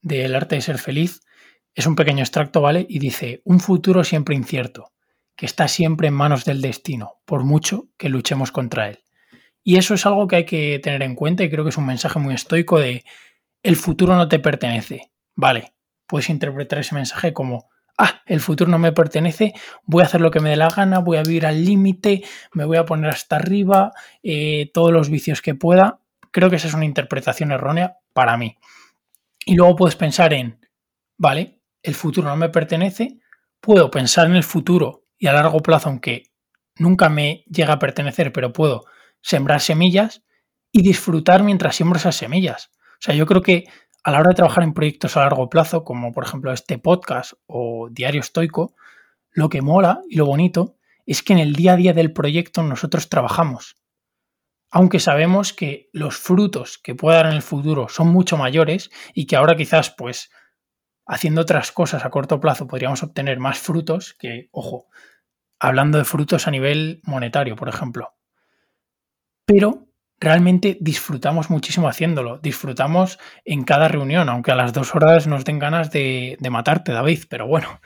del 0.00 0.34
arte 0.34 0.56
de 0.56 0.62
ser 0.62 0.78
feliz. 0.78 1.20
Es 1.74 1.86
un 1.86 1.96
pequeño 1.96 2.20
extracto, 2.20 2.60
¿vale? 2.60 2.86
Y 2.88 2.98
dice, 2.98 3.40
un 3.44 3.60
futuro 3.60 4.04
siempre 4.04 4.34
incierto, 4.34 4.91
que 5.36 5.46
está 5.46 5.68
siempre 5.68 6.08
en 6.08 6.14
manos 6.14 6.44
del 6.44 6.60
destino, 6.60 7.20
por 7.24 7.44
mucho 7.44 7.88
que 7.96 8.08
luchemos 8.08 8.52
contra 8.52 8.88
él. 8.88 8.98
Y 9.64 9.76
eso 9.76 9.94
es 9.94 10.06
algo 10.06 10.26
que 10.26 10.36
hay 10.36 10.44
que 10.44 10.80
tener 10.82 11.02
en 11.02 11.14
cuenta 11.14 11.44
y 11.44 11.50
creo 11.50 11.64
que 11.64 11.70
es 11.70 11.76
un 11.76 11.86
mensaje 11.86 12.18
muy 12.18 12.34
estoico 12.34 12.78
de 12.78 13.04
el 13.62 13.76
futuro 13.76 14.16
no 14.16 14.28
te 14.28 14.38
pertenece. 14.38 15.12
Vale, 15.34 15.72
puedes 16.06 16.30
interpretar 16.30 16.80
ese 16.80 16.94
mensaje 16.94 17.32
como 17.32 17.70
ah, 17.96 18.22
el 18.26 18.40
futuro 18.40 18.70
no 18.70 18.78
me 18.78 18.92
pertenece, 18.92 19.54
voy 19.84 20.02
a 20.02 20.06
hacer 20.06 20.20
lo 20.20 20.30
que 20.30 20.40
me 20.40 20.50
dé 20.50 20.56
la 20.56 20.68
gana, 20.68 20.98
voy 20.98 21.18
a 21.18 21.22
vivir 21.22 21.46
al 21.46 21.64
límite, 21.64 22.22
me 22.52 22.64
voy 22.64 22.76
a 22.76 22.84
poner 22.84 23.10
hasta 23.10 23.36
arriba, 23.36 23.92
eh, 24.22 24.70
todos 24.74 24.92
los 24.92 25.10
vicios 25.10 25.42
que 25.42 25.54
pueda. 25.54 26.00
Creo 26.30 26.50
que 26.50 26.56
esa 26.56 26.68
es 26.68 26.74
una 26.74 26.84
interpretación 26.84 27.52
errónea 27.52 27.98
para 28.12 28.36
mí. 28.36 28.56
Y 29.44 29.54
luego 29.54 29.76
puedes 29.76 29.96
pensar 29.96 30.32
en, 30.32 30.58
vale, 31.16 31.60
el 31.82 31.94
futuro 31.94 32.28
no 32.28 32.36
me 32.36 32.48
pertenece, 32.48 33.18
puedo 33.60 33.90
pensar 33.90 34.26
en 34.26 34.36
el 34.36 34.44
futuro 34.44 35.01
y 35.22 35.28
a 35.28 35.32
largo 35.32 35.60
plazo, 35.60 35.88
aunque 35.88 36.32
nunca 36.78 37.08
me 37.08 37.44
llega 37.48 37.74
a 37.74 37.78
pertenecer, 37.78 38.32
pero 38.32 38.52
puedo 38.52 38.86
sembrar 39.20 39.60
semillas 39.60 40.24
y 40.72 40.82
disfrutar 40.82 41.44
mientras 41.44 41.76
siembro 41.76 41.96
esas 41.96 42.16
semillas. 42.16 42.72
O 42.94 42.98
sea, 42.98 43.14
yo 43.14 43.24
creo 43.24 43.40
que 43.40 43.68
a 44.02 44.10
la 44.10 44.18
hora 44.18 44.30
de 44.30 44.34
trabajar 44.34 44.64
en 44.64 44.74
proyectos 44.74 45.16
a 45.16 45.20
largo 45.20 45.48
plazo, 45.48 45.84
como 45.84 46.10
por 46.10 46.24
ejemplo 46.24 46.52
este 46.52 46.76
podcast 46.76 47.34
o 47.46 47.88
Diario 47.88 48.20
Estoico, 48.20 48.74
lo 49.30 49.48
que 49.48 49.62
mola 49.62 50.00
y 50.10 50.16
lo 50.16 50.26
bonito 50.26 50.74
es 51.06 51.22
que 51.22 51.34
en 51.34 51.38
el 51.38 51.54
día 51.54 51.74
a 51.74 51.76
día 51.76 51.92
del 51.92 52.12
proyecto 52.12 52.64
nosotros 52.64 53.08
trabajamos. 53.08 53.76
Aunque 54.72 54.98
sabemos 54.98 55.52
que 55.52 55.88
los 55.92 56.16
frutos 56.16 56.78
que 56.78 56.96
pueda 56.96 57.18
dar 57.18 57.26
en 57.26 57.34
el 57.34 57.42
futuro 57.42 57.88
son 57.88 58.08
mucho 58.08 58.36
mayores 58.36 58.90
y 59.14 59.26
que 59.26 59.36
ahora 59.36 59.54
quizás 59.54 59.90
pues 59.90 60.32
haciendo 61.06 61.42
otras 61.42 61.70
cosas 61.70 62.04
a 62.04 62.10
corto 62.10 62.40
plazo 62.40 62.66
podríamos 62.66 63.04
obtener 63.04 63.38
más 63.38 63.60
frutos 63.60 64.14
que, 64.18 64.48
ojo, 64.50 64.88
hablando 65.62 65.96
de 65.96 66.04
frutos 66.04 66.48
a 66.48 66.50
nivel 66.50 67.00
monetario, 67.04 67.54
por 67.54 67.68
ejemplo. 67.68 68.16
Pero 69.46 69.86
realmente 70.18 70.76
disfrutamos 70.80 71.50
muchísimo 71.50 71.88
haciéndolo. 71.88 72.38
Disfrutamos 72.38 73.20
en 73.44 73.62
cada 73.62 73.86
reunión, 73.86 74.28
aunque 74.28 74.50
a 74.50 74.56
las 74.56 74.72
dos 74.72 74.92
horas 74.96 75.28
nos 75.28 75.44
den 75.44 75.60
ganas 75.60 75.92
de, 75.92 76.36
matarte, 76.50 76.90
David, 76.90 77.24
pero 77.28 77.46
bueno. 77.46 77.80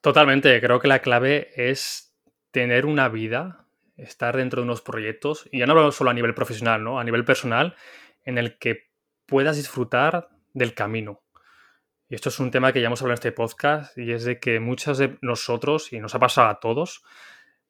Totalmente, 0.00 0.60
creo 0.60 0.78
que 0.78 0.86
la 0.86 1.00
clave 1.00 1.48
es 1.56 2.14
tener 2.52 2.86
una 2.86 3.08
vida, 3.08 3.66
estar 3.96 4.36
dentro 4.36 4.60
de 4.60 4.66
unos 4.66 4.80
proyectos, 4.80 5.48
y 5.50 5.58
ya 5.58 5.66
no 5.66 5.72
hablo 5.72 5.90
solo 5.90 6.10
a 6.10 6.14
nivel 6.14 6.34
profesional, 6.34 6.84
¿no? 6.84 7.00
A 7.00 7.04
nivel 7.04 7.24
personal, 7.24 7.74
en 8.22 8.38
el 8.38 8.58
que 8.58 8.92
puedas 9.26 9.56
disfrutar 9.56 10.28
del 10.52 10.72
camino. 10.74 11.23
Y 12.14 12.16
esto 12.16 12.28
es 12.28 12.38
un 12.38 12.52
tema 12.52 12.72
que 12.72 12.80
ya 12.80 12.86
hemos 12.86 13.02
hablado 13.02 13.14
en 13.14 13.26
este 13.26 13.32
podcast, 13.32 13.98
y 13.98 14.12
es 14.12 14.22
de 14.22 14.38
que 14.38 14.60
muchos 14.60 14.98
de 14.98 15.18
nosotros, 15.20 15.92
y 15.92 15.98
nos 15.98 16.14
ha 16.14 16.20
pasado 16.20 16.48
a 16.48 16.60
todos, 16.60 17.02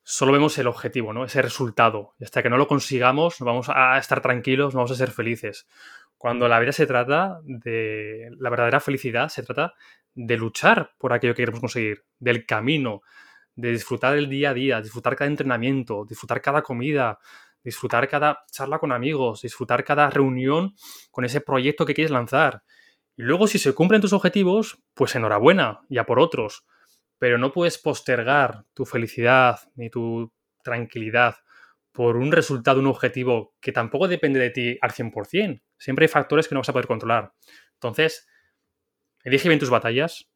solo 0.02 0.32
vemos 0.32 0.58
el 0.58 0.66
objetivo, 0.66 1.14
¿no? 1.14 1.24
Ese 1.24 1.40
resultado. 1.40 2.12
Y 2.18 2.24
hasta 2.24 2.42
que 2.42 2.50
no 2.50 2.58
lo 2.58 2.66
consigamos, 2.68 3.38
vamos 3.40 3.70
a 3.70 3.96
estar 3.96 4.20
tranquilos, 4.20 4.74
vamos 4.74 4.90
a 4.90 4.96
ser 4.96 5.12
felices. 5.12 5.66
Cuando 6.18 6.46
la 6.46 6.60
vida 6.60 6.72
se 6.72 6.84
trata 6.84 7.40
de 7.42 8.28
la 8.38 8.50
verdadera 8.50 8.80
felicidad, 8.80 9.30
se 9.30 9.42
trata 9.44 9.72
de 10.12 10.36
luchar 10.36 10.90
por 10.98 11.14
aquello 11.14 11.32
que 11.32 11.40
queremos 11.40 11.60
conseguir, 11.60 12.04
del 12.18 12.44
camino, 12.44 13.00
de 13.54 13.70
disfrutar 13.70 14.14
el 14.14 14.28
día 14.28 14.50
a 14.50 14.52
día, 14.52 14.82
disfrutar 14.82 15.16
cada 15.16 15.30
entrenamiento, 15.30 16.04
disfrutar 16.06 16.42
cada 16.42 16.60
comida, 16.60 17.18
disfrutar 17.62 18.06
cada 18.08 18.44
charla 18.52 18.78
con 18.78 18.92
amigos, 18.92 19.40
disfrutar 19.40 19.84
cada 19.84 20.10
reunión 20.10 20.74
con 21.10 21.24
ese 21.24 21.40
proyecto 21.40 21.86
que 21.86 21.94
quieres 21.94 22.10
lanzar. 22.10 22.62
Y 23.16 23.22
luego 23.22 23.46
si 23.46 23.58
se 23.58 23.74
cumplen 23.74 24.00
tus 24.00 24.12
objetivos, 24.12 24.78
pues 24.94 25.14
enhorabuena, 25.14 25.80
ya 25.88 26.04
por 26.04 26.18
otros 26.18 26.66
pero 27.24 27.38
no 27.38 27.52
puedes 27.52 27.78
postergar 27.78 28.64
tu 28.74 28.84
felicidad 28.84 29.58
ni 29.76 29.88
tu 29.88 30.30
tranquilidad 30.62 31.36
por 31.90 32.18
un 32.18 32.30
resultado, 32.32 32.80
un 32.80 32.86
objetivo 32.86 33.54
que 33.62 33.72
tampoco 33.72 34.08
depende 34.08 34.40
de 34.40 34.50
ti 34.50 34.78
al 34.82 34.90
100%. 34.90 35.62
Siempre 35.78 36.04
hay 36.04 36.08
factores 36.08 36.48
que 36.48 36.54
no 36.54 36.60
vas 36.60 36.68
a 36.68 36.72
poder 36.72 36.86
controlar. 36.86 37.32
Entonces, 37.74 38.28
elige 39.22 39.48
bien 39.48 39.58
tus 39.58 39.70
batallas 39.70 40.28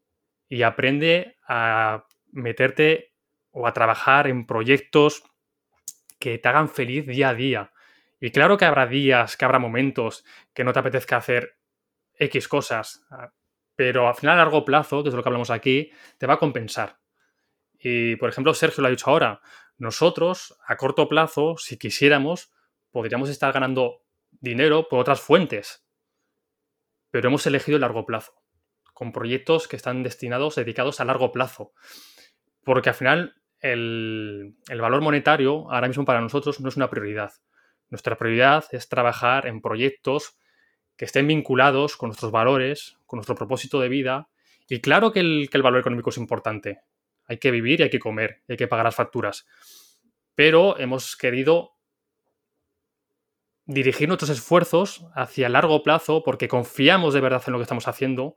y 0.49 0.63
aprende 0.63 1.37
a 1.47 2.07
meterte 2.31 3.13
o 3.51 3.67
a 3.67 3.75
trabajar 3.75 4.27
en 4.27 4.47
proyectos 4.47 5.25
que 6.19 6.39
te 6.39 6.49
hagan 6.49 6.71
feliz 6.71 7.07
día 7.07 7.29
a 7.29 7.35
día. 7.35 7.73
Y 8.19 8.31
claro 8.31 8.57
que 8.57 8.65
habrá 8.65 8.87
días, 8.87 9.37
que 9.37 9.45
habrá 9.45 9.59
momentos 9.59 10.25
que 10.55 10.65
no 10.65 10.73
te 10.73 10.79
apetezca 10.79 11.19
hacer 11.19 11.58
X 12.19 12.49
cosas 12.49 13.05
pero 13.79 14.09
al 14.09 14.17
final 14.17 14.35
a 14.35 14.43
largo 14.43 14.65
plazo, 14.65 15.05
que 15.05 15.09
es 15.09 15.15
lo 15.15 15.23
que 15.23 15.29
hablamos 15.29 15.51
aquí, 15.51 15.93
te 16.19 16.27
va 16.27 16.35
a 16.35 16.39
compensar. 16.39 16.99
Y, 17.79 18.17
por 18.17 18.29
ejemplo, 18.29 18.53
Sergio 18.53 18.83
lo 18.83 18.89
ha 18.89 18.91
dicho 18.91 19.09
ahora, 19.09 19.41
nosotros 19.77 20.59
a 20.67 20.77
corto 20.77 21.09
plazo, 21.09 21.57
si 21.59 21.79
quisiéramos, 21.79 22.51
podríamos 22.91 23.29
estar 23.29 23.53
ganando 23.53 24.03
dinero 24.33 24.89
por 24.89 24.99
otras 24.99 25.21
fuentes, 25.21 25.87
pero 27.13 27.29
hemos 27.29 27.47
elegido 27.47 27.77
el 27.77 27.83
largo 27.83 28.05
plazo, 28.05 28.33
con 28.95 29.13
proyectos 29.13 29.69
que 29.69 29.77
están 29.77 30.03
destinados, 30.03 30.57
dedicados 30.57 30.99
a 30.99 31.05
largo 31.05 31.31
plazo, 31.31 31.73
porque 32.65 32.89
al 32.89 32.97
final 32.97 33.37
el, 33.61 34.57
el 34.69 34.81
valor 34.81 35.03
monetario 35.03 35.71
ahora 35.71 35.87
mismo 35.87 36.05
para 36.05 36.21
nosotros 36.21 36.59
no 36.59 36.69
es 36.69 36.77
una 36.77 36.91
prioridad. 36.91 37.31
Nuestra 37.91 38.19
prioridad 38.19 38.65
es 38.73 38.89
trabajar 38.89 39.47
en 39.47 39.61
proyectos 39.61 40.37
que 40.99 41.05
estén 41.05 41.29
vinculados 41.29 41.97
con 41.97 42.09
nuestros 42.09 42.33
valores, 42.33 42.99
con 43.07 43.19
nuestro 43.19 43.37
propósito 43.37 43.81
de 43.81 43.89
vida. 43.89 44.29
Y 44.69 44.81
claro 44.81 45.13
que 45.13 45.21
el, 45.21 45.49
valor 45.63 45.81
económico 45.81 46.11
es 46.11 46.19
importante. 46.19 46.81
Hay 47.25 47.39
que 47.39 47.53
vivir 47.53 47.81
y 47.81 47.85
hay 47.85 47.91
que 47.91 48.01
comer, 48.01 48.43
hay 48.49 48.57
que 48.57 48.67
pagar 48.67 48.85
las 48.85 48.97
facturas. 48.97 49.47
Pero 50.35 50.77
hemos 50.79 51.17
querido 51.17 51.77
dirigir 53.65 54.09
nuestros 54.09 54.31
esfuerzos 54.31 55.07
hacia 55.15 55.49
largo 55.49 55.85
plazo 55.85 56.25
porque 56.25 56.49
confiamos 56.49 57.15
de 57.15 57.21
verdad 57.21 57.43
en 57.47 57.53
lo 57.53 57.59
que 57.61 57.65
estamos 57.65 57.87
haciendo, 57.87 58.37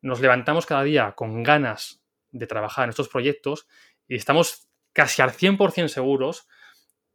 nos 0.00 0.20
levantamos 0.20 0.64
cada 0.64 0.84
día 0.84 1.12
con 1.12 1.42
ganas 1.42 2.02
de 2.30 2.46
trabajar 2.46 2.84
en 2.84 2.90
estos 2.90 3.08
proyectos 3.08 3.66
y 4.08 4.14
estamos 4.16 4.68
casi 4.94 5.20
al 5.20 5.32
100% 5.32 5.88
seguros 5.88 6.48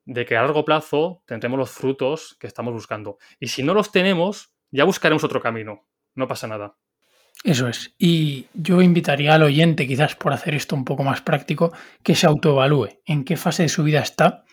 de 0.06 0.26
que 0.26 0.38
a 0.38 0.42
largo 0.42 0.66
plazo 0.66 1.24
tendremos 1.26 1.58
los 1.58 1.72
frutos 1.72 2.38
que 2.40 2.48
estamos 2.48 2.74
buscando. 2.74 3.18
Y 3.40 3.48
si 3.48 3.64
no 3.64 3.74
los 3.74 3.92
tenemos, 3.92 4.54
ya 4.72 4.84
buscaremos 4.84 5.24
otro 5.24 5.42
camino, 5.42 5.88
no 6.16 6.28
pasa 6.28 6.48
nada. 6.48 6.78
Eso 7.44 7.68
es. 7.68 7.94
Y 7.98 8.48
yo 8.54 8.82
invitaría 8.82 9.36
al 9.36 9.44
oyente, 9.44 9.88
quizás 9.88 10.16
por 10.16 10.34
hacer 10.34 10.56
esto 10.56 10.76
un 10.76 10.86
poco 10.86 11.04
más 11.04 11.22
práctico, 11.22 11.72
que 12.04 12.16
se 12.16 12.26
autoevalúe 12.26 13.00
en 13.06 13.24
qué 13.24 13.38
fase 13.38 13.64
de 13.64 13.70
su 13.70 13.84
vida 13.84 14.00
está 14.00 14.44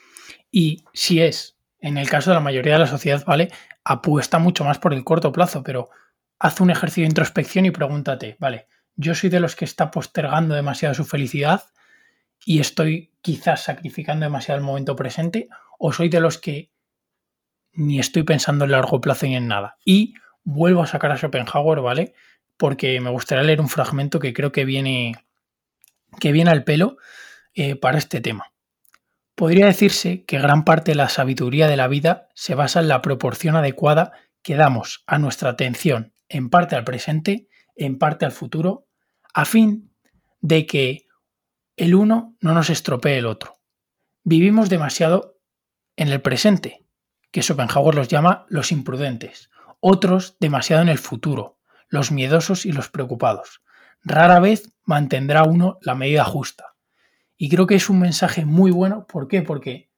y 0.50 0.84
si 0.92 1.20
es, 1.20 1.58
en 1.80 1.98
el 1.98 2.08
caso 2.08 2.30
de 2.30 2.34
la 2.34 2.40
mayoría 2.40 2.74
de 2.74 2.80
la 2.80 2.86
sociedad, 2.86 3.24
¿vale? 3.26 3.50
Apuesta 3.84 4.38
mucho 4.38 4.64
más 4.64 4.78
por 4.78 4.94
el 4.94 5.04
corto 5.04 5.32
plazo, 5.32 5.62
pero 5.62 5.90
haz 6.38 6.60
un 6.60 6.70
ejercicio 6.70 7.02
de 7.02 7.08
introspección 7.08 7.66
y 7.66 7.70
pregúntate, 7.70 8.36
¿vale? 8.38 8.68
Yo 8.96 9.14
soy 9.14 9.30
de 9.30 9.40
los 9.40 9.56
que 9.56 9.64
está 9.64 9.90
postergando 9.90 10.54
demasiado 10.54 10.94
su 10.94 11.04
felicidad 11.04 11.64
y 12.44 12.60
estoy 12.60 13.12
quizás 13.22 13.64
sacrificando 13.64 14.24
demasiado 14.24 14.58
el 14.58 14.64
momento 14.64 14.94
presente, 14.94 15.48
o 15.78 15.92
soy 15.92 16.08
de 16.08 16.20
los 16.20 16.38
que 16.38 16.73
ni 17.74 17.98
estoy 17.98 18.22
pensando 18.22 18.64
en 18.64 18.70
largo 18.70 19.00
plazo 19.00 19.26
ni 19.26 19.36
en 19.36 19.48
nada. 19.48 19.76
Y 19.84 20.14
vuelvo 20.42 20.82
a 20.82 20.86
sacar 20.86 21.12
a 21.12 21.16
Schopenhauer, 21.16 21.80
¿vale? 21.80 22.14
Porque 22.56 23.00
me 23.00 23.10
gustaría 23.10 23.44
leer 23.44 23.60
un 23.60 23.68
fragmento 23.68 24.20
que 24.20 24.32
creo 24.32 24.52
que 24.52 24.64
viene, 24.64 25.14
que 26.20 26.32
viene 26.32 26.50
al 26.50 26.64
pelo 26.64 26.96
eh, 27.54 27.76
para 27.76 27.98
este 27.98 28.20
tema. 28.20 28.52
Podría 29.34 29.66
decirse 29.66 30.24
que 30.24 30.38
gran 30.38 30.64
parte 30.64 30.92
de 30.92 30.96
la 30.96 31.08
sabiduría 31.08 31.66
de 31.66 31.76
la 31.76 31.88
vida 31.88 32.28
se 32.34 32.54
basa 32.54 32.80
en 32.80 32.88
la 32.88 33.02
proporción 33.02 33.56
adecuada 33.56 34.12
que 34.42 34.54
damos 34.54 35.02
a 35.06 35.18
nuestra 35.18 35.50
atención, 35.50 36.12
en 36.28 36.50
parte 36.50 36.76
al 36.76 36.84
presente, 36.84 37.48
en 37.74 37.98
parte 37.98 38.24
al 38.24 38.32
futuro, 38.32 38.86
a 39.32 39.44
fin 39.44 39.90
de 40.40 40.66
que 40.66 41.06
el 41.76 41.94
uno 41.94 42.36
no 42.40 42.54
nos 42.54 42.70
estropee 42.70 43.18
el 43.18 43.26
otro. 43.26 43.58
Vivimos 44.22 44.68
demasiado 44.68 45.40
en 45.96 46.08
el 46.08 46.20
presente 46.20 46.83
que 47.34 47.42
Schopenhauer 47.42 47.96
los 47.96 48.06
llama 48.06 48.46
los 48.48 48.70
imprudentes, 48.70 49.50
otros 49.80 50.36
demasiado 50.38 50.82
en 50.82 50.88
el 50.88 50.98
futuro, 50.98 51.58
los 51.88 52.12
miedosos 52.12 52.64
y 52.64 52.70
los 52.70 52.90
preocupados. 52.90 53.60
Rara 54.04 54.38
vez 54.38 54.72
mantendrá 54.84 55.42
uno 55.42 55.78
la 55.80 55.96
medida 55.96 56.24
justa. 56.24 56.76
Y 57.36 57.48
creo 57.48 57.66
que 57.66 57.74
es 57.74 57.90
un 57.90 57.98
mensaje 57.98 58.44
muy 58.44 58.70
bueno. 58.70 59.08
¿Por 59.08 59.26
qué? 59.26 59.42
Porque 59.42 59.90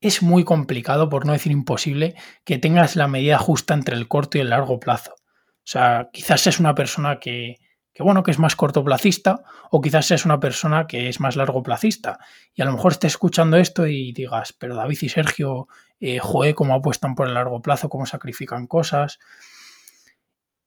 es 0.00 0.20
muy 0.20 0.42
complicado, 0.42 1.08
por 1.08 1.26
no 1.26 1.32
decir 1.32 1.52
imposible, 1.52 2.16
que 2.44 2.58
tengas 2.58 2.96
la 2.96 3.06
medida 3.06 3.38
justa 3.38 3.72
entre 3.74 3.94
el 3.94 4.08
corto 4.08 4.38
y 4.38 4.40
el 4.40 4.50
largo 4.50 4.80
plazo. 4.80 5.12
O 5.14 5.66
sea, 5.66 6.10
quizás 6.12 6.40
seas 6.40 6.58
una 6.58 6.74
persona 6.74 7.20
que, 7.20 7.60
que 7.94 8.02
bueno, 8.02 8.24
que 8.24 8.32
es 8.32 8.40
más 8.40 8.56
cortoplacista, 8.56 9.44
o 9.70 9.80
quizás 9.80 10.06
seas 10.06 10.24
una 10.24 10.40
persona 10.40 10.86
que 10.86 11.08
es 11.08 11.20
más 11.20 11.36
largoplacista. 11.36 12.18
Y 12.52 12.60
a 12.60 12.64
lo 12.64 12.72
mejor 12.72 12.92
estés 12.92 13.12
escuchando 13.12 13.56
esto 13.56 13.86
y 13.86 14.12
digas, 14.12 14.52
pero 14.52 14.74
David 14.74 14.98
y 15.00 15.08
Sergio, 15.08 15.68
eh, 16.00 16.18
joe, 16.18 16.54
cómo 16.54 16.74
apuestan 16.74 17.14
por 17.14 17.28
el 17.28 17.34
largo 17.34 17.62
plazo, 17.62 17.88
cómo 17.88 18.04
sacrifican 18.04 18.66
cosas. 18.66 19.20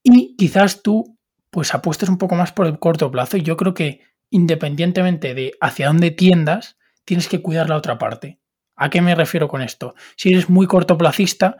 Y 0.02 0.38
quizás 0.38 0.82
tú, 0.82 1.18
pues 1.52 1.74
apuestes 1.74 2.08
un 2.08 2.18
poco 2.18 2.36
más 2.36 2.54
por 2.54 2.66
el 2.66 2.80
corto 2.80 3.12
plazo. 3.12 3.36
Y 3.36 3.44
yo 3.44 3.58
creo 3.58 3.74
que 3.74 4.02
independientemente 4.30 5.34
de 5.34 5.54
hacia 5.60 5.88
dónde 5.88 6.12
tiendas, 6.12 6.78
tienes 7.04 7.28
que 7.28 7.42
cuidar 7.42 7.70
la 7.70 7.76
otra 7.76 7.98
parte. 7.98 8.40
¿A 8.76 8.90
qué 8.90 9.02
me 9.02 9.16
refiero 9.16 9.48
con 9.48 9.62
esto? 9.62 9.96
Si 10.16 10.30
eres 10.30 10.50
muy 10.50 10.68
cortoplacista, 10.68 11.58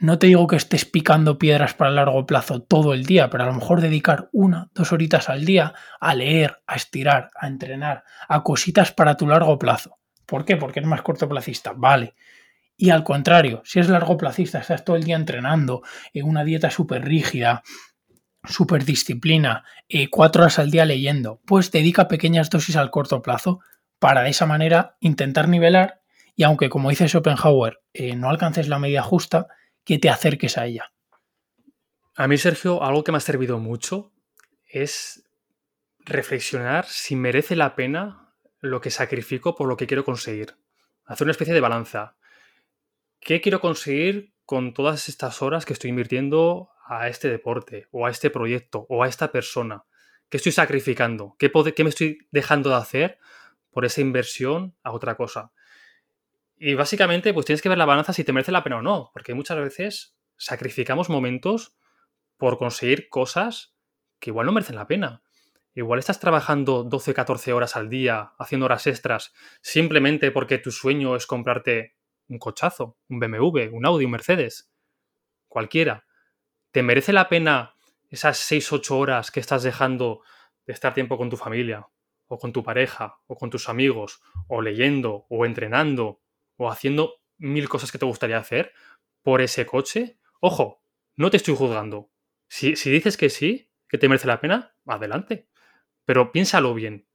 no 0.00 0.18
te 0.18 0.28
digo 0.28 0.46
que 0.46 0.56
estés 0.56 0.86
picando 0.86 1.38
piedras 1.38 1.74
para 1.74 1.90
largo 1.90 2.24
plazo 2.24 2.62
todo 2.62 2.94
el 2.94 3.04
día, 3.04 3.28
pero 3.28 3.44
a 3.44 3.46
lo 3.48 3.52
mejor 3.52 3.82
dedicar 3.82 4.30
una, 4.32 4.70
dos 4.74 4.92
horitas 4.92 5.28
al 5.28 5.44
día 5.44 5.74
a 6.00 6.14
leer, 6.14 6.62
a 6.66 6.76
estirar, 6.76 7.30
a 7.38 7.46
entrenar, 7.46 8.04
a 8.26 8.42
cositas 8.42 8.92
para 8.92 9.18
tu 9.18 9.26
largo 9.26 9.58
plazo. 9.58 9.98
¿Por 10.24 10.46
qué? 10.46 10.56
Porque 10.56 10.78
eres 10.78 10.88
más 10.88 11.02
cortoplacista. 11.02 11.74
Vale. 11.76 12.14
Y 12.78 12.88
al 12.88 13.04
contrario, 13.04 13.60
si 13.66 13.78
eres 13.78 13.90
largoplacista, 13.90 14.60
estás 14.60 14.86
todo 14.86 14.96
el 14.96 15.04
día 15.04 15.16
entrenando 15.16 15.82
en 16.14 16.26
una 16.26 16.44
dieta 16.44 16.70
súper 16.70 17.04
rígida, 17.04 17.62
súper 18.42 18.86
disciplina, 18.86 19.64
eh, 19.86 20.08
cuatro 20.08 20.42
horas 20.42 20.58
al 20.58 20.70
día 20.70 20.86
leyendo, 20.86 21.42
pues 21.44 21.70
dedica 21.70 22.08
pequeñas 22.08 22.48
dosis 22.48 22.76
al 22.76 22.90
corto 22.90 23.20
plazo 23.20 23.60
para 23.98 24.22
de 24.22 24.30
esa 24.30 24.46
manera 24.46 24.96
intentar 25.00 25.46
nivelar 25.46 26.00
y 26.36 26.44
aunque 26.44 26.70
como 26.70 26.88
dice 26.88 27.06
Schopenhauer 27.06 27.82
eh, 27.92 28.16
no 28.16 28.30
alcances 28.30 28.66
la 28.66 28.78
medida 28.78 29.02
justa, 29.02 29.48
que 29.84 29.98
te 29.98 30.08
acerques 30.08 30.58
a 30.58 30.66
ella. 30.66 30.92
A 32.16 32.28
mí, 32.28 32.36
Sergio, 32.36 32.82
algo 32.82 33.04
que 33.04 33.12
me 33.12 33.18
ha 33.18 33.20
servido 33.20 33.58
mucho 33.58 34.12
es 34.68 35.24
reflexionar 36.00 36.86
si 36.86 37.16
merece 37.16 37.56
la 37.56 37.74
pena 37.74 38.34
lo 38.60 38.80
que 38.80 38.90
sacrifico 38.90 39.54
por 39.54 39.68
lo 39.68 39.76
que 39.76 39.86
quiero 39.86 40.04
conseguir. 40.04 40.56
Hacer 41.04 41.24
una 41.24 41.32
especie 41.32 41.54
de 41.54 41.60
balanza. 41.60 42.16
¿Qué 43.20 43.40
quiero 43.40 43.60
conseguir 43.60 44.34
con 44.44 44.74
todas 44.74 45.08
estas 45.08 45.42
horas 45.42 45.64
que 45.64 45.72
estoy 45.72 45.90
invirtiendo 45.90 46.70
a 46.86 47.08
este 47.08 47.28
deporte, 47.28 47.86
o 47.90 48.06
a 48.06 48.10
este 48.10 48.30
proyecto, 48.30 48.86
o 48.88 49.02
a 49.02 49.08
esta 49.08 49.32
persona? 49.32 49.84
¿Qué 50.28 50.36
estoy 50.36 50.52
sacrificando? 50.52 51.36
¿Qué, 51.38 51.50
qué 51.74 51.84
me 51.84 51.90
estoy 51.90 52.18
dejando 52.30 52.70
de 52.70 52.76
hacer 52.76 53.18
por 53.70 53.84
esa 53.84 54.00
inversión 54.00 54.76
a 54.82 54.92
otra 54.92 55.16
cosa? 55.16 55.52
Y 56.62 56.74
básicamente, 56.74 57.32
pues 57.32 57.46
tienes 57.46 57.62
que 57.62 57.70
ver 57.70 57.78
la 57.78 57.86
balanza 57.86 58.12
si 58.12 58.22
te 58.22 58.34
merece 58.34 58.52
la 58.52 58.62
pena 58.62 58.76
o 58.76 58.82
no, 58.82 59.10
porque 59.14 59.32
muchas 59.32 59.56
veces 59.56 60.14
sacrificamos 60.36 61.08
momentos 61.08 61.74
por 62.36 62.58
conseguir 62.58 63.08
cosas 63.08 63.74
que 64.18 64.28
igual 64.28 64.44
no 64.44 64.52
merecen 64.52 64.76
la 64.76 64.86
pena. 64.86 65.22
Igual 65.74 65.98
estás 65.98 66.20
trabajando 66.20 66.84
12, 66.84 67.14
14 67.14 67.54
horas 67.54 67.76
al 67.76 67.88
día, 67.88 68.34
haciendo 68.38 68.66
horas 68.66 68.86
extras, 68.86 69.32
simplemente 69.62 70.30
porque 70.32 70.58
tu 70.58 70.70
sueño 70.70 71.16
es 71.16 71.26
comprarte 71.26 71.96
un 72.28 72.38
cochazo, 72.38 72.98
un 73.08 73.20
BMW, 73.20 73.70
un 73.72 73.86
Audi, 73.86 74.04
un 74.04 74.10
Mercedes, 74.10 74.70
cualquiera. 75.48 76.04
¿Te 76.72 76.82
merece 76.82 77.14
la 77.14 77.30
pena 77.30 77.74
esas 78.10 78.36
6, 78.36 78.70
8 78.74 78.98
horas 78.98 79.30
que 79.30 79.40
estás 79.40 79.62
dejando 79.62 80.20
de 80.66 80.74
estar 80.74 80.92
tiempo 80.92 81.16
con 81.16 81.30
tu 81.30 81.38
familia, 81.38 81.88
o 82.26 82.38
con 82.38 82.52
tu 82.52 82.62
pareja, 82.62 83.16
o 83.26 83.38
con 83.38 83.48
tus 83.48 83.70
amigos, 83.70 84.20
o 84.46 84.60
leyendo, 84.60 85.24
o 85.30 85.46
entrenando, 85.46 86.20
o 86.60 86.70
haciendo 86.70 87.14
mil 87.38 87.70
cosas 87.70 87.90
que 87.90 87.96
te 87.96 88.04
gustaría 88.04 88.36
hacer 88.36 88.74
por 89.22 89.40
ese 89.40 89.64
coche, 89.64 90.18
ojo, 90.40 90.84
no 91.16 91.30
te 91.30 91.38
estoy 91.38 91.56
juzgando. 91.56 92.10
Si, 92.48 92.74
dices 92.74 93.16
que 93.16 93.30
sí, 93.30 93.72
que 93.88 93.96
te 93.96 94.10
merece 94.10 94.26
la 94.26 94.42
pena, 94.42 94.76
adelante. 94.84 95.48
Pero 96.04 96.32
piénsalo 96.32 96.74
bien. 96.74 97.08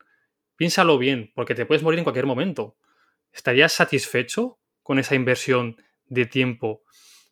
Piénsalo 0.56 0.98
bien, 0.98 1.32
porque 1.36 1.54
te 1.54 1.68
puedes 1.68 1.84
morir 1.84 2.00
en 2.00 2.06
cualquier 2.06 2.26
momento. 2.26 2.80
¿Estarías 3.32 3.72
satisfecho 3.72 4.60
con 4.82 4.98
esa 4.98 5.14
inversión 5.14 5.78
de 6.06 6.26
tiempo 6.26 6.82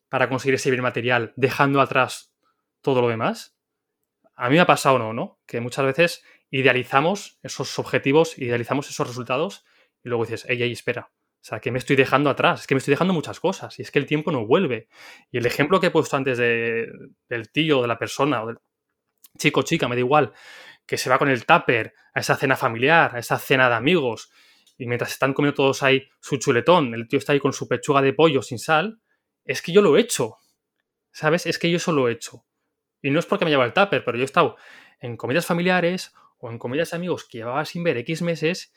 para 0.08 0.30
conseguir 0.30 0.54
ese 0.54 0.70
bien 0.70 0.84
material, 0.84 1.34
dejando 1.36 1.82
atrás 1.82 2.36
todo 2.82 3.02
lo 3.02 3.08
demás? 3.08 3.58
A 4.36 4.50
mí 4.50 4.56
me 4.56 4.62
ha 4.62 4.68
pasado, 4.68 5.00
¿no? 5.00 5.14
¿no? 5.14 5.40
Que 5.48 5.62
muchas 5.62 5.86
veces 5.86 6.24
idealizamos 6.52 7.40
esos 7.42 7.80
objetivos, 7.80 8.38
idealizamos 8.38 8.88
esos 8.88 9.08
resultados 9.08 9.66
y 10.04 10.10
luego 10.10 10.26
dices, 10.26 10.46
ey, 10.48 10.62
ey, 10.62 10.72
espera, 10.72 11.12
o 11.44 11.46
sea, 11.46 11.60
que 11.60 11.72
me 11.72 11.78
estoy 11.78 11.98
dejando 11.98 12.30
atrás, 12.30 12.62
es 12.62 12.68
que 12.68 12.74
me 12.74 12.78
estoy 12.78 12.94
dejando 12.94 13.14
muchas 13.14 13.42
cosas 13.42 13.78
y 13.78 13.82
es 13.82 13.92
que 13.92 14.00
el 14.00 14.06
tiempo 14.06 14.32
no 14.32 14.48
vuelve. 14.48 14.88
Y 15.30 15.40
el 15.40 15.46
ejemplo 15.46 15.82
que 15.82 15.88
he 15.88 15.92
puesto 15.92 16.16
antes 16.16 16.38
de, 16.38 16.88
del 17.28 17.52
tío, 17.52 17.82
de 17.82 17.88
la 17.90 18.00
persona, 18.00 18.44
o 18.44 18.48
del 18.48 18.60
chico 19.38 19.62
chica, 19.64 19.90
me 19.90 19.96
da 19.98 20.00
igual, 20.00 20.32
que 20.86 20.98
se 20.98 21.10
va 21.10 21.18
con 21.18 21.28
el 21.28 21.46
tupper 21.46 21.96
a 22.14 22.22
esa 22.22 22.38
cena 22.38 22.56
familiar, 22.56 23.14
a 23.14 23.20
esa 23.20 23.38
cena 23.40 23.68
de 23.68 23.76
amigos, 23.76 24.32
y 24.78 24.88
mientras 24.88 25.12
están 25.12 25.34
comiendo 25.34 25.56
todos 25.56 25.84
ahí 25.84 26.08
su 26.22 26.38
chuletón, 26.38 26.94
el 26.94 27.10
tío 27.10 27.20
está 27.20 27.34
ahí 27.34 27.42
con 27.42 27.52
su 27.52 27.68
pechuga 27.68 28.02
de 28.02 28.14
pollo 28.14 28.42
sin 28.42 28.58
sal, 28.58 29.02
es 29.44 29.62
que 29.62 29.74
yo 29.74 29.82
lo 29.82 29.98
he 29.98 30.00
hecho. 30.00 30.38
¿Sabes? 31.12 31.46
Es 31.46 31.60
que 31.60 31.70
yo 31.70 31.76
eso 31.76 31.92
lo 31.92 32.08
he 32.08 32.14
hecho. 32.14 32.46
Y 33.02 33.12
no 33.12 33.20
es 33.20 33.26
porque 33.26 33.44
me 33.44 33.52
lleva 33.52 33.66
el 33.66 33.74
tupper, 33.74 34.06
pero 34.06 34.18
yo 34.18 34.22
he 34.22 34.26
estado 34.26 34.56
en 35.02 35.18
comidas 35.18 35.46
familiares 35.46 36.14
o 36.38 36.50
en 36.50 36.58
comidas 36.58 36.92
de 36.92 36.96
amigos 36.96 37.26
que 37.26 37.40
llevaba 37.40 37.66
sin 37.66 37.84
ver 37.84 37.98
X 37.98 38.22
meses 38.22 38.74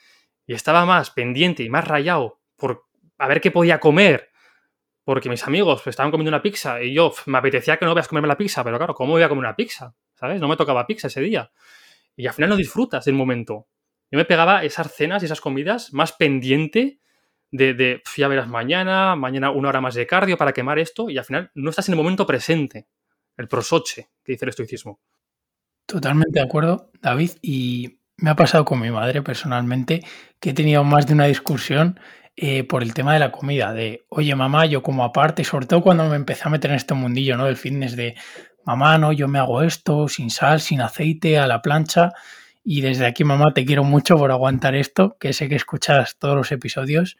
y 0.48 0.54
estaba 0.54 0.84
más 0.84 1.10
pendiente 1.12 1.62
y 1.62 1.70
más 1.70 1.86
rayado 1.86 2.40
por 2.56 2.86
a 3.18 3.28
ver 3.28 3.40
qué 3.40 3.50
podía 3.50 3.78
comer. 3.80 4.30
Porque 5.04 5.28
mis 5.28 5.46
amigos 5.46 5.82
pues, 5.82 5.92
estaban 5.92 6.10
comiendo 6.10 6.30
una 6.30 6.42
pizza 6.42 6.82
y 6.82 6.92
yo 6.92 7.14
me 7.26 7.38
apetecía 7.38 7.76
que 7.76 7.84
no 7.84 7.94
veas 7.94 8.08
comerme 8.08 8.28
la 8.28 8.36
pizza, 8.36 8.64
pero 8.64 8.76
claro, 8.76 8.94
¿cómo 8.94 9.12
voy 9.12 9.22
a 9.22 9.28
comer 9.28 9.44
una 9.44 9.54
pizza? 9.54 9.94
¿Sabes? 10.14 10.40
No 10.40 10.48
me 10.48 10.56
tocaba 10.56 10.86
pizza 10.86 11.06
ese 11.06 11.20
día. 11.20 11.50
Y 12.16 12.26
al 12.26 12.34
final 12.34 12.50
no 12.50 12.56
disfrutas 12.56 13.04
del 13.04 13.14
momento. 13.14 13.68
Yo 14.10 14.18
me 14.18 14.24
pegaba 14.24 14.64
esas 14.64 14.92
cenas 14.92 15.22
y 15.22 15.26
esas 15.26 15.40
comidas 15.40 15.92
más 15.92 16.12
pendiente 16.12 17.00
de, 17.50 17.74
de 17.74 18.02
ya 18.16 18.28
verás 18.28 18.48
mañana, 18.48 19.14
mañana 19.14 19.50
una 19.50 19.68
hora 19.68 19.80
más 19.80 19.94
de 19.94 20.06
cardio 20.06 20.36
para 20.36 20.52
quemar 20.52 20.78
esto 20.78 21.08
y 21.08 21.18
al 21.18 21.24
final 21.24 21.50
no 21.54 21.70
estás 21.70 21.88
en 21.88 21.92
el 21.92 21.98
momento 21.98 22.26
presente. 22.26 22.88
El 23.36 23.48
prosoche, 23.48 24.08
que 24.24 24.32
dice 24.32 24.46
el 24.46 24.48
estoicismo. 24.48 25.00
Totalmente 25.86 26.40
de 26.40 26.44
acuerdo, 26.44 26.90
David. 27.00 27.32
Y 27.42 28.00
me 28.16 28.30
ha 28.30 28.36
pasado 28.36 28.64
con 28.64 28.80
mi 28.80 28.90
madre 28.90 29.22
personalmente 29.22 30.02
que 30.40 30.50
he 30.50 30.54
tenido 30.54 30.82
más 30.84 31.06
de 31.06 31.14
una 31.14 31.26
discusión 31.26 32.00
eh, 32.36 32.64
por 32.64 32.82
el 32.82 32.94
tema 32.94 33.14
de 33.14 33.18
la 33.20 33.32
comida, 33.32 33.72
de, 33.72 34.04
oye 34.08 34.34
mamá, 34.34 34.66
yo 34.66 34.82
como 34.82 35.04
aparte, 35.04 35.42
sobre 35.44 35.66
todo 35.66 35.82
cuando 35.82 36.08
me 36.08 36.16
empecé 36.16 36.42
a 36.44 36.50
meter 36.50 36.70
en 36.70 36.76
este 36.76 36.94
mundillo, 36.94 37.36
¿no? 37.36 37.46
Del 37.46 37.56
fitness 37.56 37.96
de, 37.96 38.14
mamá, 38.66 38.98
no, 38.98 39.12
yo 39.12 39.28
me 39.28 39.38
hago 39.38 39.62
esto 39.62 40.08
sin 40.08 40.30
sal, 40.30 40.60
sin 40.60 40.82
aceite, 40.82 41.38
a 41.38 41.46
la 41.46 41.62
plancha. 41.62 42.12
Y 42.64 42.80
desde 42.82 43.06
aquí, 43.06 43.24
mamá, 43.24 43.54
te 43.54 43.64
quiero 43.64 43.84
mucho 43.84 44.18
por 44.18 44.32
aguantar 44.32 44.74
esto, 44.74 45.16
que 45.20 45.32
sé 45.32 45.48
que 45.48 45.54
escuchas 45.54 46.16
todos 46.18 46.36
los 46.36 46.52
episodios. 46.52 47.16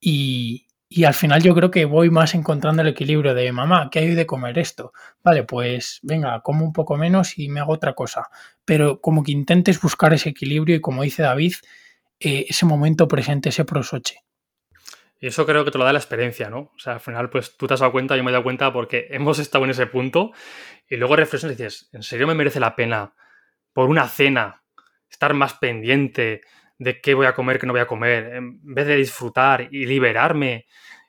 Y, 0.00 0.66
y 0.88 1.04
al 1.04 1.14
final 1.14 1.42
yo 1.42 1.54
creo 1.54 1.70
que 1.70 1.84
voy 1.84 2.10
más 2.10 2.34
encontrando 2.34 2.82
el 2.82 2.88
equilibrio 2.88 3.34
de, 3.34 3.52
mamá, 3.52 3.88
¿qué 3.90 4.00
hay 4.00 4.14
de 4.14 4.26
comer 4.26 4.58
esto? 4.58 4.92
Vale, 5.22 5.44
pues 5.44 6.00
venga, 6.02 6.40
como 6.40 6.64
un 6.64 6.72
poco 6.72 6.96
menos 6.96 7.38
y 7.38 7.48
me 7.48 7.60
hago 7.60 7.72
otra 7.72 7.94
cosa. 7.94 8.28
Pero 8.64 9.00
como 9.00 9.22
que 9.22 9.32
intentes 9.32 9.80
buscar 9.80 10.12
ese 10.12 10.30
equilibrio 10.30 10.76
y 10.76 10.80
como 10.80 11.04
dice 11.04 11.22
David, 11.22 11.54
eh, 12.18 12.46
ese 12.48 12.66
momento 12.66 13.06
presente, 13.08 13.50
ese 13.50 13.64
prosoche. 13.64 14.24
Y 15.22 15.26
eso 15.26 15.44
creo 15.44 15.66
que 15.66 15.70
te 15.70 15.76
lo 15.76 15.84
da 15.84 15.92
la 15.92 15.98
experiencia, 15.98 16.48
¿no? 16.48 16.72
O 16.74 16.78
sea, 16.78 16.94
al 16.94 17.00
final, 17.00 17.28
pues 17.28 17.56
tú 17.58 17.66
te 17.66 17.74
has 17.74 17.80
dado 17.80 17.92
cuenta, 17.92 18.16
yo 18.16 18.24
me 18.24 18.30
he 18.30 18.32
dado 18.32 18.42
cuenta 18.42 18.72
porque 18.72 19.06
hemos 19.10 19.38
estado 19.38 19.64
en 19.64 19.70
ese 19.70 19.86
punto 19.86 20.32
y 20.88 20.96
luego 20.96 21.14
reflexionas 21.14 21.58
y 21.58 21.62
dices, 21.62 21.90
¿en 21.92 22.02
serio 22.02 22.26
me 22.26 22.34
merece 22.34 22.58
la 22.58 22.74
pena 22.74 23.14
por 23.74 23.88
una 23.90 24.08
cena 24.08 24.64
estar 25.10 25.34
más 25.34 25.54
pendiente 25.54 26.40
de 26.78 27.00
qué 27.02 27.12
voy 27.12 27.26
a 27.26 27.34
comer, 27.34 27.58
qué 27.58 27.66
no 27.66 27.74
voy 27.74 27.82
a 27.82 27.86
comer, 27.86 28.34
en 28.34 28.58
vez 28.62 28.86
de 28.86 28.96
disfrutar 28.96 29.68
y 29.70 29.84
liberarme 29.84 30.66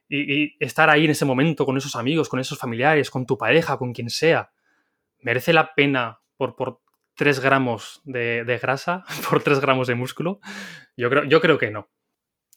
y, 0.09 0.57
estar 0.63 0.89
ahí 0.89 1.05
en 1.05 1.11
ese 1.11 1.23
momento 1.23 1.65
con 1.65 1.77
esos 1.77 1.95
amigos, 1.95 2.27
con 2.27 2.41
esos 2.41 2.57
familiares, 2.57 3.09
con 3.09 3.25
tu 3.25 3.37
pareja, 3.37 3.77
con 3.77 3.93
quien 3.93 4.09
sea? 4.09 4.51
¿Merece 5.19 5.53
la 5.53 5.73
pena 5.73 6.19
por, 6.35 6.57
por 6.57 6.81
3 7.15 7.39
gramos 7.39 8.01
de, 8.03 8.43
de 8.43 8.57
grasa, 8.57 9.05
por 9.29 9.41
3 9.41 9.61
gramos 9.61 9.87
de 9.87 9.95
músculo? 9.95 10.41
Yo 10.97 11.09
creo, 11.09 11.23
yo 11.23 11.39
creo 11.39 11.57
que 11.57 11.71
no. 11.71 11.89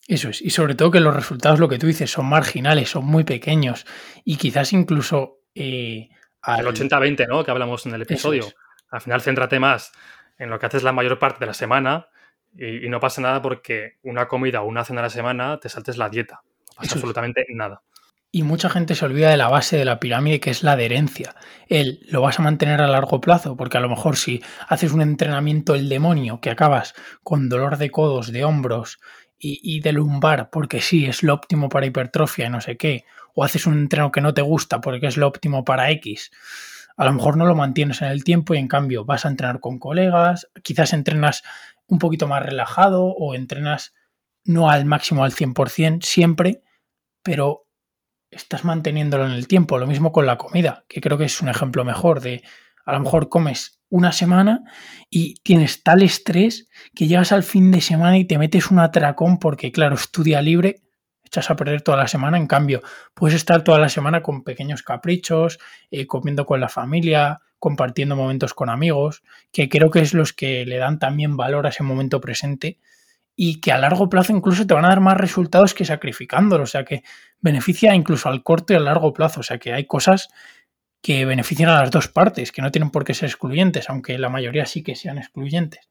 Eso 0.06 0.28
es, 0.28 0.42
y 0.42 0.50
sobre 0.50 0.74
todo 0.74 0.90
que 0.90 1.00
los 1.00 1.14
resultados, 1.14 1.58
lo 1.58 1.68
que 1.68 1.78
tú 1.78 1.86
dices, 1.86 2.10
son 2.10 2.26
marginales, 2.26 2.90
son 2.90 3.06
muy 3.06 3.24
pequeños 3.24 3.86
y 4.24 4.36
quizás 4.36 4.72
incluso... 4.72 5.38
Eh, 5.54 6.10
al... 6.42 6.66
El 6.66 6.74
80-20, 6.74 7.26
¿no? 7.26 7.42
Que 7.42 7.50
hablamos 7.50 7.86
en 7.86 7.94
el 7.94 8.02
episodio. 8.02 8.46
Al 8.90 9.00
final 9.00 9.22
céntrate 9.22 9.58
más 9.58 9.92
en 10.38 10.50
lo 10.50 10.58
que 10.58 10.66
haces 10.66 10.82
la 10.82 10.92
mayor 10.92 11.18
parte 11.18 11.40
de 11.40 11.46
la 11.46 11.54
semana 11.54 12.08
y, 12.56 12.88
no 12.88 13.00
pasa 13.00 13.20
nada 13.20 13.42
porque 13.42 13.94
una 14.02 14.28
comida 14.28 14.62
o 14.62 14.66
una 14.66 14.84
cena 14.84 15.00
a 15.00 15.04
la 15.04 15.10
semana 15.10 15.58
te 15.58 15.68
saltes 15.68 15.96
la 15.96 16.08
dieta. 16.08 16.42
No 16.44 16.74
pasa 16.76 16.94
absolutamente 16.94 17.44
nada. 17.50 17.82
Y 18.30 18.42
mucha 18.42 18.68
gente 18.68 18.96
se 18.96 19.04
olvida 19.04 19.30
de 19.30 19.36
la 19.36 19.48
base 19.48 19.76
de 19.76 19.84
la 19.84 20.00
pirámide 20.00 20.40
que 20.40 20.50
es 20.50 20.64
la 20.64 20.72
adherencia. 20.72 21.36
El 21.68 22.00
lo 22.10 22.20
vas 22.20 22.40
a 22.40 22.42
mantener 22.42 22.80
a 22.80 22.88
largo 22.88 23.20
plazo, 23.20 23.56
porque 23.56 23.78
a 23.78 23.80
lo 23.80 23.88
mejor 23.88 24.16
si 24.16 24.42
haces 24.68 24.92
un 24.92 25.02
entrenamiento 25.02 25.76
el 25.76 25.88
demonio 25.88 26.40
que 26.40 26.50
acabas 26.50 26.94
con 27.22 27.48
dolor 27.48 27.76
de 27.76 27.90
codos, 27.90 28.32
de 28.32 28.44
hombros, 28.44 28.98
y, 29.38 29.80
de 29.80 29.92
lumbar 29.92 30.48
porque 30.50 30.80
sí, 30.80 31.04
es 31.04 31.22
lo 31.22 31.34
óptimo 31.34 31.68
para 31.68 31.86
hipertrofia 31.86 32.46
y 32.46 32.50
no 32.50 32.60
sé 32.60 32.76
qué, 32.76 33.04
o 33.34 33.44
haces 33.44 33.66
un 33.66 33.74
entreno 33.74 34.10
que 34.10 34.20
no 34.20 34.32
te 34.32 34.42
gusta 34.42 34.80
porque 34.80 35.06
es 35.06 35.16
lo 35.16 35.26
óptimo 35.26 35.64
para 35.64 35.90
X, 35.90 36.30
a 36.96 37.04
lo 37.04 37.12
mejor 37.12 37.36
no 37.36 37.44
lo 37.44 37.54
mantienes 37.54 38.00
en 38.02 38.08
el 38.08 38.24
tiempo 38.24 38.54
y 38.54 38.58
en 38.58 38.68
cambio 38.68 39.04
vas 39.04 39.26
a 39.26 39.28
entrenar 39.28 39.60
con 39.60 39.78
colegas, 39.78 40.48
quizás 40.62 40.92
entrenas 40.92 41.42
un 41.86 41.98
poquito 41.98 42.26
más 42.26 42.42
relajado 42.42 43.04
o 43.04 43.34
entrenas 43.34 43.94
no 44.44 44.70
al 44.70 44.84
máximo 44.84 45.24
al 45.24 45.32
100% 45.32 46.02
siempre, 46.02 46.62
pero 47.22 47.66
estás 48.30 48.64
manteniéndolo 48.64 49.26
en 49.26 49.32
el 49.32 49.48
tiempo. 49.48 49.78
Lo 49.78 49.86
mismo 49.86 50.12
con 50.12 50.26
la 50.26 50.38
comida, 50.38 50.84
que 50.88 51.00
creo 51.00 51.18
que 51.18 51.24
es 51.24 51.40
un 51.40 51.48
ejemplo 51.48 51.84
mejor 51.84 52.20
de 52.20 52.42
a 52.84 52.92
lo 52.92 53.00
mejor 53.00 53.28
comes 53.28 53.80
una 53.88 54.12
semana 54.12 54.64
y 55.08 55.34
tienes 55.42 55.82
tal 55.82 56.02
estrés 56.02 56.68
que 56.94 57.06
llegas 57.06 57.32
al 57.32 57.42
fin 57.42 57.70
de 57.70 57.80
semana 57.80 58.18
y 58.18 58.24
te 58.24 58.38
metes 58.38 58.70
un 58.70 58.80
atracón 58.80 59.38
porque, 59.38 59.70
claro, 59.70 59.94
estudia 59.94 60.42
libre, 60.42 60.82
echas 61.24 61.50
a 61.50 61.56
perder 61.56 61.82
toda 61.82 61.98
la 61.98 62.08
semana. 62.08 62.36
En 62.36 62.46
cambio, 62.46 62.82
puedes 63.14 63.36
estar 63.36 63.62
toda 63.62 63.78
la 63.78 63.88
semana 63.88 64.22
con 64.22 64.42
pequeños 64.42 64.82
caprichos, 64.82 65.58
eh, 65.90 66.06
comiendo 66.06 66.44
con 66.44 66.60
la 66.60 66.68
familia, 66.68 67.40
compartiendo 67.58 68.16
momentos 68.16 68.52
con 68.52 68.68
amigos, 68.68 69.22
que 69.52 69.68
creo 69.68 69.90
que 69.90 70.00
es 70.00 70.12
los 70.12 70.32
que 70.32 70.66
le 70.66 70.76
dan 70.76 70.98
también 70.98 71.36
valor 71.36 71.66
a 71.66 71.70
ese 71.70 71.82
momento 71.82 72.20
presente 72.20 72.78
y 73.36 73.60
que 73.60 73.72
a 73.72 73.78
largo 73.78 74.08
plazo 74.08 74.32
incluso 74.32 74.66
te 74.66 74.74
van 74.74 74.84
a 74.84 74.88
dar 74.88 75.00
más 75.00 75.16
resultados 75.16 75.74
que 75.74 75.84
sacrificándolo, 75.84 76.64
o 76.64 76.66
sea 76.66 76.84
que 76.84 77.02
beneficia 77.40 77.94
incluso 77.94 78.28
al 78.28 78.42
corto 78.42 78.72
y 78.72 78.76
al 78.76 78.84
largo 78.84 79.12
plazo, 79.12 79.40
o 79.40 79.42
sea 79.42 79.58
que 79.58 79.72
hay 79.72 79.86
cosas 79.86 80.28
que 81.04 81.26
benefician 81.26 81.68
a 81.68 81.82
las 81.82 81.90
dos 81.90 82.08
partes, 82.08 82.50
que 82.50 82.62
no 82.62 82.70
tienen 82.72 82.90
por 82.90 83.04
qué 83.04 83.12
ser 83.12 83.28
excluyentes, 83.28 83.90
aunque 83.90 84.16
la 84.16 84.30
mayoría 84.30 84.64
sí 84.64 84.82
que 84.82 84.96
sean 84.96 85.18
excluyentes. 85.18 85.86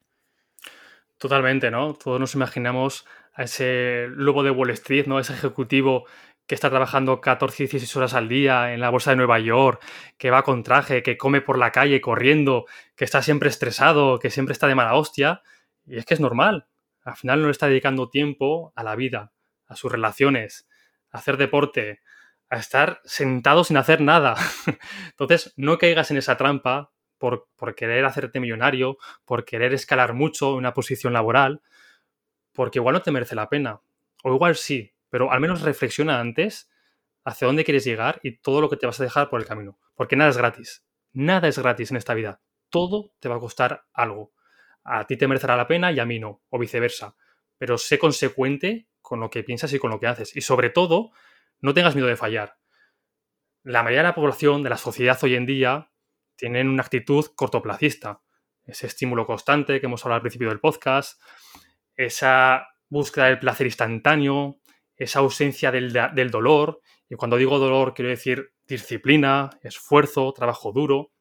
Totalmente, 1.19 1.69
¿no? 1.69 1.93
Todos 1.93 2.19
nos 2.19 2.33
imaginamos 2.33 3.05
a 3.35 3.43
ese 3.43 4.07
lobo 4.09 4.41
de 4.41 4.49
Wall 4.49 4.71
Street, 4.71 5.05
¿no? 5.05 5.19
Ese 5.19 5.33
ejecutivo 5.33 6.05
que 6.47 6.55
está 6.55 6.71
trabajando 6.71 7.21
14, 7.21 7.65
16 7.65 7.95
horas 7.95 8.15
al 8.15 8.27
día 8.27 8.73
en 8.73 8.79
la 8.79 8.89
bolsa 8.89 9.11
de 9.11 9.17
Nueva 9.17 9.37
York, 9.37 9.83
que 10.17 10.31
va 10.31 10.41
con 10.41 10.63
traje, 10.63 11.03
que 11.03 11.15
come 11.15 11.41
por 11.41 11.59
la 11.59 11.71
calle 11.71 12.01
corriendo, 12.01 12.65
que 12.95 13.05
está 13.05 13.21
siempre 13.21 13.49
estresado, 13.49 14.17
que 14.17 14.31
siempre 14.31 14.53
está 14.53 14.65
de 14.65 14.73
mala 14.73 14.95
hostia. 14.95 15.43
Y 15.85 15.97
es 15.97 16.05
que 16.05 16.15
es 16.15 16.21
normal, 16.21 16.65
al 17.03 17.15
final 17.15 17.39
no 17.39 17.45
le 17.45 17.51
está 17.51 17.67
dedicando 17.67 18.09
tiempo 18.09 18.73
a 18.75 18.81
la 18.81 18.95
vida, 18.95 19.31
a 19.67 19.75
sus 19.75 19.91
relaciones, 19.91 20.67
a 21.11 21.19
hacer 21.19 21.37
deporte, 21.37 22.01
a 22.49 22.57
estar 22.57 23.01
sentado 23.03 23.63
sin 23.63 23.77
hacer 23.77 24.01
nada. 24.01 24.35
Entonces, 25.09 25.53
no 25.55 25.77
caigas 25.77 26.11
en 26.11 26.17
esa 26.17 26.37
trampa 26.37 26.91
por, 27.17 27.47
por, 27.55 27.75
querer 27.75 28.05
hacerte 28.05 28.39
millonario, 28.39 28.97
por 29.25 29.45
querer 29.45 29.73
escalar 29.73 30.13
mucho 30.13 30.51
en 30.51 30.57
una 30.57 30.73
posición 30.73 31.13
laboral, 31.13 31.61
porque 32.51 32.79
igual 32.79 32.93
no 32.93 33.01
te 33.01 33.11
merece 33.11 33.35
la 33.35 33.49
pena. 33.49 33.81
O 34.23 34.33
igual 34.33 34.55
sí, 34.55 34.93
pero 35.09 35.31
al 35.31 35.39
menos 35.39 35.61
reflexiona 35.61 36.19
antes 36.19 36.69
hacia 37.25 37.47
dónde 37.47 37.63
quieres 37.63 37.85
llegar 37.85 38.19
y 38.23 38.37
todo 38.37 38.61
lo 38.61 38.69
que 38.69 38.77
te 38.77 38.85
vas 38.85 38.99
a 38.99 39.03
dejar 39.03 39.29
por 39.29 39.39
el 39.39 39.47
camino. 39.47 39.79
Porque 39.95 40.15
nada 40.15 40.29
es 40.29 40.37
gratis. 40.37 40.85
Nada 41.13 41.47
es 41.47 41.57
gratis 41.57 41.91
en 41.91 41.97
esta 41.97 42.13
vida. 42.13 42.41
Todo 42.69 43.13
te 43.19 43.29
va 43.29 43.35
a 43.35 43.39
costar 43.39 43.85
algo 43.93 44.33
a 44.83 45.07
ti 45.07 45.17
te 45.17 45.27
merecerá 45.27 45.55
la 45.55 45.67
pena 45.67 45.91
y 45.91 45.99
a 45.99 46.05
mí 46.05 46.19
no, 46.19 46.41
o 46.49 46.59
viceversa. 46.59 47.15
Pero 47.57 47.77
sé 47.77 47.97
consecuente 47.97 48.87
con 49.01 49.19
lo 49.19 49.29
que 49.29 49.43
piensas 49.43 49.71
y 49.73 49.79
con 49.79 49.91
lo 49.91 49.99
que 49.99 50.07
haces. 50.07 50.35
Y 50.35 50.41
sobre 50.41 50.69
todo, 50.69 51.11
no 51.63 51.73
tengas 51.73 51.95
miedo 51.95 52.07
de 52.07 52.17
fallar. 52.17 52.57
La 53.63 53.81
mayoría 53.81 54.01
de 54.01 54.09
la 54.09 54.15
población 54.15 54.61
de 54.61 54.69
la 54.69 54.77
sociedad 54.77 55.17
hoy 55.23 55.35
en 55.35 55.45
día 55.45 55.89
tienen 56.35 56.67
una 56.67 56.83
actitud 56.83 57.25
cortoplacista. 57.35 58.21
Ese 58.65 58.87
estímulo 58.87 59.25
constante 59.25 59.79
que 59.79 59.85
hemos 59.85 60.03
hablado 60.03 60.17
al 60.17 60.21
principio 60.21 60.49
del 60.49 60.59
podcast, 60.59 61.21
esa 61.95 62.67
búsqueda 62.89 63.25
del 63.27 63.39
placer 63.39 63.65
instantáneo, 63.65 64.59
esa 64.97 65.19
ausencia 65.19 65.71
del, 65.71 66.29
dolor. 66.29 66.81
Y 67.09 67.15
cuando 67.15 67.37
digo 67.37 67.57
dolor 67.57 67.93
quiero 67.93 68.09
decir 68.09 68.53
disciplina, 68.67 69.49
esfuerzo, 69.61 70.33
trabajo 70.33 70.73
duro. 70.73 71.13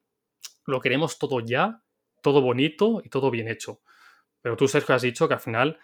Lo 0.66 0.80
queremos 0.80 1.18
todo 1.18 1.38
ya 1.40 1.82
todo 2.20 2.40
bonito 2.40 3.02
y 3.04 3.10
todo 3.10 3.30
bien 3.30 3.48
hecho. 3.48 3.82
Pero 4.40 4.56
tú, 4.56 4.66
Sergio, 4.66 4.94
has 4.94 5.02
dicho 5.02 5.28
que 5.28 5.34
al 5.34 5.40
final 5.40 5.78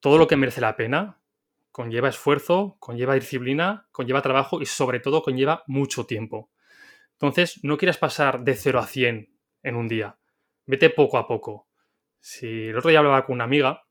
todo 0.00 0.18
lo 0.18 0.28
que 0.28 0.36
merece 0.36 0.60
la 0.60 0.76
pena 0.76 1.20
conlleva 1.70 2.08
esfuerzo, 2.08 2.76
conlleva 2.80 3.14
disciplina, 3.14 3.88
conlleva 3.92 4.22
trabajo 4.22 4.60
y 4.60 4.66
sobre 4.66 5.00
todo 5.00 5.22
conlleva 5.22 5.62
mucho 5.66 6.06
tiempo. 6.06 6.50
Entonces, 7.12 7.60
no 7.62 7.76
quieras 7.76 7.98
pasar 7.98 8.42
de 8.44 8.54
0 8.54 8.78
a 8.78 8.86
100 8.86 9.28
en 9.62 9.76
un 9.76 9.88
día. 9.88 10.18
Vete 10.66 10.90
poco 10.90 11.18
a 11.18 11.26
poco. 11.26 11.68
Si 12.20 12.68
el 12.68 12.76
otro 12.76 12.90
día 12.90 12.98
hablaba 12.98 13.24
con 13.24 13.34
una 13.34 13.44
amiga 13.44 13.84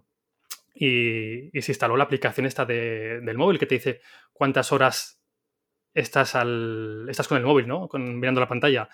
y, 0.73 1.49
se 1.61 1.71
instaló 1.71 1.97
la 1.97 2.03
aplicación 2.03 2.45
esta 2.45 2.65
del 2.65 3.37
móvil 3.37 3.59
que 3.59 3.65
te 3.65 3.75
dice 3.75 4.01
cuántas 4.31 4.71
horas 4.71 5.21
estás, 5.93 6.35
al, 6.35 7.07
estás 7.09 7.27
con 7.27 7.37
el 7.37 7.43
móvil, 7.43 7.67
¿no? 7.67 7.87
Con, 7.87 8.19
mirando 8.19 8.41
la 8.41 8.47
pantalla. 8.47 8.89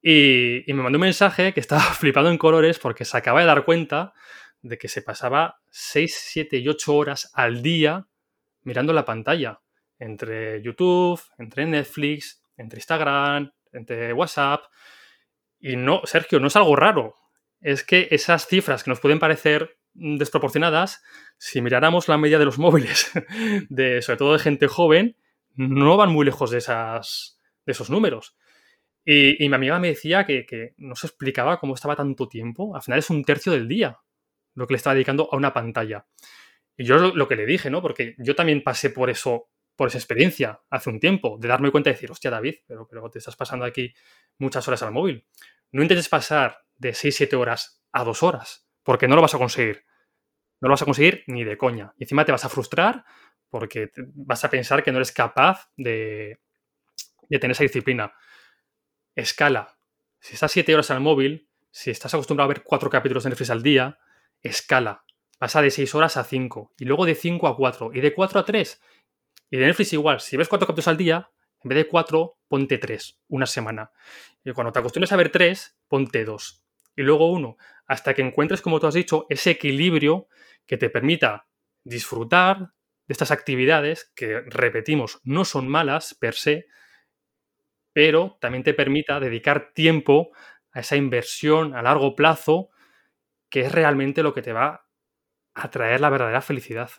Y, 0.00 0.64
me 0.68 0.82
mandó 0.82 0.98
un 0.98 1.02
mensaje 1.02 1.52
que 1.52 1.60
estaba 1.60 1.80
flipado 1.98 2.30
en 2.30 2.38
colores 2.38 2.78
porque 2.78 3.04
se 3.04 3.16
acaba 3.16 3.40
de 3.40 3.46
dar 3.46 3.64
cuenta 3.64 4.14
de 4.64 4.78
que 4.78 4.88
se 4.88 5.02
pasaba 5.02 5.60
6, 5.70 6.16
7 6.32 6.56
y 6.56 6.68
8 6.68 6.96
horas 6.96 7.30
al 7.34 7.62
día 7.62 8.08
mirando 8.62 8.92
la 8.92 9.04
pantalla. 9.04 9.60
Entre 9.98 10.62
YouTube, 10.62 11.20
entre 11.38 11.66
Netflix, 11.66 12.42
entre 12.56 12.78
Instagram, 12.78 13.52
entre 13.72 14.12
WhatsApp. 14.12 14.64
Y 15.60 15.76
no, 15.76 16.00
Sergio, 16.04 16.40
no 16.40 16.48
es 16.48 16.56
algo 16.56 16.74
raro. 16.76 17.14
Es 17.60 17.84
que 17.84 18.08
esas 18.10 18.46
cifras 18.46 18.82
que 18.82 18.90
nos 18.90 19.00
pueden 19.00 19.18
parecer 19.18 19.78
desproporcionadas, 19.92 21.02
si 21.38 21.60
miráramos 21.60 22.08
la 22.08 22.18
media 22.18 22.38
de 22.38 22.44
los 22.46 22.58
móviles, 22.58 23.12
de, 23.68 24.02
sobre 24.02 24.16
todo 24.16 24.32
de 24.32 24.38
gente 24.38 24.66
joven, 24.66 25.16
no 25.54 25.96
van 25.96 26.10
muy 26.10 26.24
lejos 26.24 26.50
de, 26.50 26.58
esas, 26.58 27.38
de 27.64 27.72
esos 27.72 27.90
números. 27.90 28.34
Y, 29.04 29.46
mi 29.46 29.54
amiga 29.54 29.78
me 29.78 29.88
decía 29.88 30.24
que, 30.24 30.74
no 30.78 30.96
se 30.96 31.06
explicaba 31.06 31.60
cómo 31.60 31.74
estaba 31.74 31.94
tanto 31.94 32.28
tiempo. 32.28 32.74
Al 32.74 32.82
final 32.82 32.98
es 32.98 33.10
un 33.10 33.22
tercio 33.24 33.52
del 33.52 33.68
día 33.68 33.98
lo 34.54 34.66
que 34.66 34.74
le 34.74 34.76
estaba 34.76 34.94
dedicando 34.94 35.28
a 35.30 35.36
una 35.36 35.52
pantalla. 35.52 36.06
Y 36.76 36.84
yo 36.84 36.98
lo, 36.98 37.28
que 37.28 37.36
le 37.36 37.46
dije, 37.46 37.70
¿no? 37.70 37.80
Porque 37.82 38.14
yo 38.18 38.34
también 38.34 38.62
pasé 38.62 38.90
por 38.90 39.10
eso, 39.10 39.50
por 39.76 39.88
esa 39.88 39.98
experiencia 39.98 40.60
hace 40.70 40.90
un 40.90 40.98
tiempo, 40.98 41.38
de 41.40 41.48
darme 41.48 41.70
cuenta 41.70 41.90
y 41.90 41.92
decir, 41.92 42.10
hostia, 42.10 42.30
David, 42.30 42.56
pero, 42.66 42.86
pero 42.88 43.08
te 43.10 43.18
estás 43.18 43.36
pasando 43.36 43.64
aquí 43.64 43.94
muchas 44.38 44.66
horas 44.66 44.82
al 44.82 44.92
móvil. 44.92 45.26
No 45.70 45.82
intentes 45.82 46.08
pasar 46.08 46.64
de 46.76 46.90
6-7 46.90 47.34
horas 47.34 47.82
a 47.92 48.04
2 48.04 48.22
horas, 48.22 48.68
porque 48.82 49.08
no 49.08 49.14
lo 49.14 49.22
vas 49.22 49.34
a 49.34 49.38
conseguir. 49.38 49.84
No 50.60 50.68
lo 50.68 50.72
vas 50.72 50.82
a 50.82 50.86
conseguir 50.86 51.24
ni 51.26 51.44
de 51.44 51.56
coña. 51.56 51.94
Y 51.98 52.04
encima 52.04 52.24
te 52.24 52.32
vas 52.32 52.44
a 52.44 52.48
frustrar 52.48 53.04
porque 53.48 53.90
vas 54.14 54.44
a 54.44 54.50
pensar 54.50 54.82
que 54.82 54.90
no 54.90 54.98
eres 54.98 55.12
capaz 55.12 55.70
de, 55.76 56.40
de 57.28 57.38
tener 57.38 57.52
esa 57.52 57.62
disciplina 57.62 58.12
escala. 59.14 59.78
Si 60.18 60.34
estás 60.34 60.50
7 60.50 60.74
horas 60.74 60.90
al 60.90 61.00
móvil, 61.00 61.48
si 61.70 61.90
estás 61.90 62.14
acostumbrado 62.14 62.50
a 62.50 62.54
ver 62.54 62.62
4 62.62 62.90
capítulos 62.90 63.24
de 63.24 63.30
Netflix 63.30 63.50
al 63.50 63.62
día, 63.62 63.98
escala. 64.44 65.04
Pasa 65.38 65.60
de 65.60 65.70
6 65.70 65.94
horas 65.96 66.16
a 66.16 66.24
5, 66.24 66.74
y 66.78 66.84
luego 66.84 67.04
de 67.04 67.16
5 67.16 67.48
a 67.48 67.56
4, 67.56 67.90
y 67.92 68.00
de 68.00 68.14
4 68.14 68.40
a 68.40 68.44
3. 68.44 68.80
Y 69.50 69.56
de 69.56 69.66
Netflix 69.66 69.92
igual, 69.92 70.20
si 70.20 70.36
ves 70.36 70.48
4 70.48 70.66
capítulos 70.66 70.88
al 70.88 70.96
día, 70.96 71.30
en 71.62 71.68
vez 71.68 71.76
de 71.76 71.88
4, 71.88 72.38
ponte 72.46 72.78
3, 72.78 73.20
una 73.28 73.46
semana. 73.46 73.90
Y 74.44 74.52
cuando 74.52 74.72
te 74.72 74.78
acostumbres 74.78 75.12
a 75.12 75.16
ver 75.16 75.30
3, 75.30 75.78
ponte 75.88 76.24
2. 76.24 76.64
Y 76.96 77.02
luego 77.02 77.32
1, 77.32 77.56
hasta 77.86 78.14
que 78.14 78.22
encuentres, 78.22 78.62
como 78.62 78.78
tú 78.78 78.86
has 78.86 78.94
dicho, 78.94 79.26
ese 79.28 79.50
equilibrio 79.50 80.28
que 80.66 80.76
te 80.76 80.90
permita 80.90 81.48
disfrutar 81.82 82.58
de 83.06 83.12
estas 83.12 83.30
actividades 83.30 84.12
que, 84.14 84.40
repetimos, 84.40 85.20
no 85.24 85.44
son 85.44 85.68
malas 85.68 86.14
per 86.14 86.34
se, 86.34 86.66
pero 87.92 88.38
también 88.40 88.64
te 88.64 88.74
permita 88.74 89.20
dedicar 89.20 89.72
tiempo 89.74 90.32
a 90.72 90.80
esa 90.80 90.96
inversión 90.96 91.74
a 91.74 91.82
largo 91.82 92.16
plazo 92.16 92.70
que 93.54 93.60
es 93.60 93.70
realmente 93.70 94.24
lo 94.24 94.34
que 94.34 94.42
te 94.42 94.52
va 94.52 94.88
a 95.54 95.70
traer 95.70 96.00
la 96.00 96.10
verdadera 96.10 96.40
felicidad. 96.40 96.90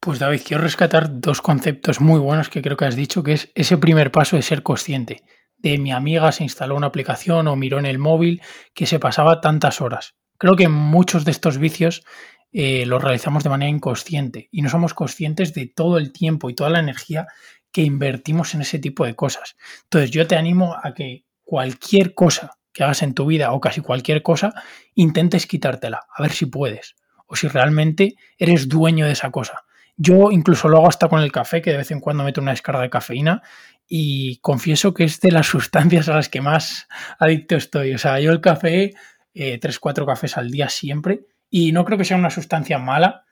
Pues 0.00 0.18
David, 0.18 0.40
quiero 0.42 0.62
rescatar 0.62 1.20
dos 1.20 1.42
conceptos 1.42 2.00
muy 2.00 2.18
buenos 2.18 2.48
que 2.48 2.62
creo 2.62 2.78
que 2.78 2.86
has 2.86 2.96
dicho, 2.96 3.22
que 3.22 3.34
es 3.34 3.52
ese 3.54 3.76
primer 3.76 4.10
paso 4.10 4.36
de 4.36 4.42
ser 4.42 4.62
consciente. 4.62 5.22
De 5.58 5.76
mi 5.76 5.92
amiga 5.92 6.32
se 6.32 6.44
instaló 6.44 6.76
una 6.76 6.86
aplicación 6.86 7.46
o 7.46 7.56
miró 7.56 7.78
en 7.78 7.84
el 7.84 7.98
móvil 7.98 8.40
que 8.72 8.86
se 8.86 8.98
pasaba 8.98 9.42
tantas 9.42 9.82
horas. 9.82 10.14
Creo 10.38 10.56
que 10.56 10.68
muchos 10.68 11.26
de 11.26 11.32
estos 11.32 11.58
vicios 11.58 12.04
eh, 12.52 12.86
los 12.86 13.04
realizamos 13.04 13.44
de 13.44 13.50
manera 13.50 13.68
inconsciente 13.68 14.48
y 14.50 14.62
no 14.62 14.70
somos 14.70 14.94
conscientes 14.94 15.52
de 15.52 15.66
todo 15.66 15.98
el 15.98 16.10
tiempo 16.10 16.48
y 16.48 16.54
toda 16.54 16.70
la 16.70 16.80
energía 16.80 17.26
que 17.70 17.82
invertimos 17.82 18.54
en 18.54 18.62
ese 18.62 18.78
tipo 18.78 19.04
de 19.04 19.14
cosas. 19.14 19.58
Entonces 19.82 20.10
yo 20.10 20.26
te 20.26 20.36
animo 20.36 20.74
a 20.82 20.94
que 20.94 21.26
cualquier 21.44 22.14
cosa 22.14 22.55
que 22.76 22.84
hagas 22.84 23.02
en 23.02 23.14
tu 23.14 23.24
vida 23.24 23.52
o 23.52 23.60
casi 23.60 23.80
cualquier 23.80 24.22
cosa, 24.22 24.52
intentes 24.94 25.46
quitártela, 25.46 26.02
a 26.14 26.22
ver 26.22 26.32
si 26.32 26.44
puedes, 26.44 26.94
o 27.26 27.34
si 27.34 27.48
realmente 27.48 28.16
eres 28.36 28.68
dueño 28.68 29.06
de 29.06 29.12
esa 29.12 29.30
cosa. 29.30 29.64
Yo 29.96 30.30
incluso 30.30 30.68
lo 30.68 30.76
hago 30.76 30.88
hasta 30.88 31.08
con 31.08 31.22
el 31.22 31.32
café, 31.32 31.62
que 31.62 31.70
de 31.70 31.78
vez 31.78 31.90
en 31.90 32.00
cuando 32.00 32.22
meto 32.22 32.42
una 32.42 32.50
descarga 32.50 32.82
de 32.82 32.90
cafeína 32.90 33.42
y 33.88 34.36
confieso 34.40 34.92
que 34.92 35.04
es 35.04 35.22
de 35.22 35.32
las 35.32 35.46
sustancias 35.54 36.10
a 36.10 36.16
las 36.16 36.28
que 36.28 36.42
más 36.42 36.86
adicto 37.18 37.56
estoy. 37.56 37.94
O 37.94 37.98
sea, 37.98 38.20
yo 38.20 38.30
el 38.30 38.42
café, 38.42 38.92
eh, 39.32 39.58
tres, 39.58 39.78
cuatro 39.78 40.04
cafés 40.04 40.36
al 40.36 40.50
día 40.50 40.68
siempre, 40.68 41.20
y 41.48 41.72
no 41.72 41.86
creo 41.86 41.96
que 41.96 42.04
sea 42.04 42.18
una 42.18 42.28
sustancia 42.28 42.78
mala, 42.78 43.24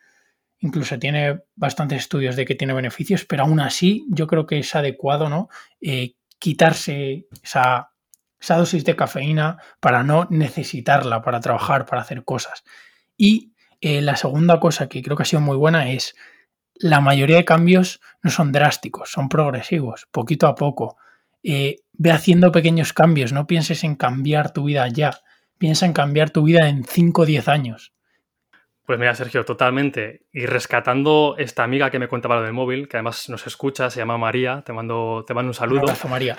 incluso 0.59 0.99
tiene 0.99 1.41
bastantes 1.55 1.99
estudios 1.99 2.35
de 2.35 2.47
que 2.47 2.55
tiene 2.55 2.73
beneficios, 2.73 3.27
pero 3.27 3.43
aún 3.43 3.61
así 3.61 4.07
yo 4.09 4.27
creo 4.27 4.47
que 4.47 4.61
es 4.61 4.75
adecuado, 4.75 5.29
¿no? 5.29 5.51
Eh, 5.83 6.15
quitarse 6.39 7.27
esa, 7.43 7.91
dosis 8.49 8.85
de 8.85 8.97
cafeína 8.97 9.59
para 9.81 10.03
no 10.03 10.27
necesitarla 10.31 11.23
para 11.23 11.41
trabajar, 11.41 11.87
para 11.87 12.03
hacer 12.03 12.25
cosas. 12.25 12.65
Y 13.17 13.55
eh, 13.81 14.01
la 14.01 14.17
segunda 14.17 14.61
cosa 14.61 14.89
que 14.89 15.03
creo 15.03 15.17
que 15.17 15.23
ha 15.25 15.27
sido 15.27 15.41
muy 15.41 15.57
buena 15.57 15.91
es 15.91 16.15
la 16.75 17.01
mayoría 17.01 17.37
de 17.37 17.45
cambios 17.45 18.01
no 18.23 18.31
son 18.31 18.53
drásticos, 18.53 19.11
son 19.11 19.29
progresivos, 19.29 20.07
poquito 20.11 20.47
a 20.47 20.55
poco. 20.55 20.97
Eh, 21.43 21.77
ve 21.93 22.11
haciendo 22.11 22.51
pequeños 22.53 22.93
cambios, 22.93 23.33
no 23.33 23.47
pienses 23.47 23.85
en 23.85 23.95
cambiar 23.95 24.53
tu 24.53 24.65
vida 24.65 24.89
ya, 24.89 25.21
piensa 25.59 25.87
en 25.87 25.93
cambiar 25.93 26.31
tu 26.31 26.43
vida 26.43 26.69
en 26.69 26.85
5 26.85 27.23
o 27.23 27.27
10 27.27 27.49
años. 27.49 27.93
Pues 28.87 28.99
mira, 28.99 29.15
Sergio, 29.15 29.45
totalmente. 29.45 30.27
Y 30.33 30.45
rescatando 30.45 31.37
esta 31.39 31.65
amiga 31.65 31.91
que 31.91 31.99
me 31.99 32.09
cuenta 32.09 32.29
lo 32.29 32.43
del 32.43 32.53
móvil, 32.53 32.87
que 32.87 32.99
además 32.99 33.31
nos 33.31 33.47
escucha, 33.47 33.89
se 33.89 34.01
llama 34.01 34.19
María, 34.19 34.63
te 34.63 34.75
mando, 34.75 35.25
te 35.27 35.33
mando 35.33 35.51
un 35.51 35.55
saludo. 35.55 35.83
Un 35.83 35.89
abrazo, 35.89 36.09
María. 36.09 36.37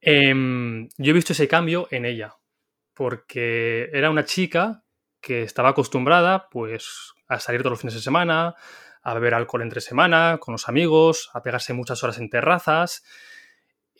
Em, 0.00 0.88
yo 0.96 1.10
he 1.10 1.12
visto 1.12 1.32
ese 1.32 1.48
cambio 1.48 1.88
en 1.90 2.04
ella, 2.04 2.36
porque 2.94 3.90
era 3.92 4.10
una 4.10 4.24
chica 4.24 4.84
que 5.20 5.42
estaba 5.42 5.70
acostumbrada 5.70 6.48
pues 6.50 7.12
a 7.28 7.38
salir 7.38 7.60
todos 7.60 7.72
los 7.72 7.80
fines 7.80 7.94
de 7.94 8.00
semana, 8.00 8.54
a 9.02 9.14
beber 9.14 9.34
alcohol 9.34 9.62
entre 9.62 9.80
semana, 9.80 10.38
con 10.40 10.52
los 10.52 10.68
amigos, 10.68 11.30
a 11.34 11.42
pegarse 11.42 11.72
muchas 11.72 12.02
horas 12.02 12.18
en 12.18 12.30
terrazas. 12.30 13.04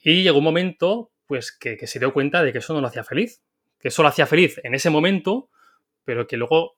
Y 0.02 0.22
llegó 0.22 0.38
un 0.38 0.44
momento 0.44 1.12
pues 1.26 1.52
que, 1.52 1.76
que 1.76 1.86
se 1.86 1.98
dio 1.98 2.12
cuenta 2.12 2.42
de 2.42 2.52
que 2.52 2.58
eso 2.58 2.74
no 2.74 2.80
lo 2.80 2.88
hacía 2.88 3.04
feliz, 3.04 3.42
que 3.78 3.88
eso 3.88 4.02
lo 4.02 4.08
hacía 4.08 4.26
feliz 4.26 4.60
en 4.64 4.74
ese 4.74 4.90
momento, 4.90 5.50
pero 6.04 6.26
que 6.26 6.36
luego 6.36 6.76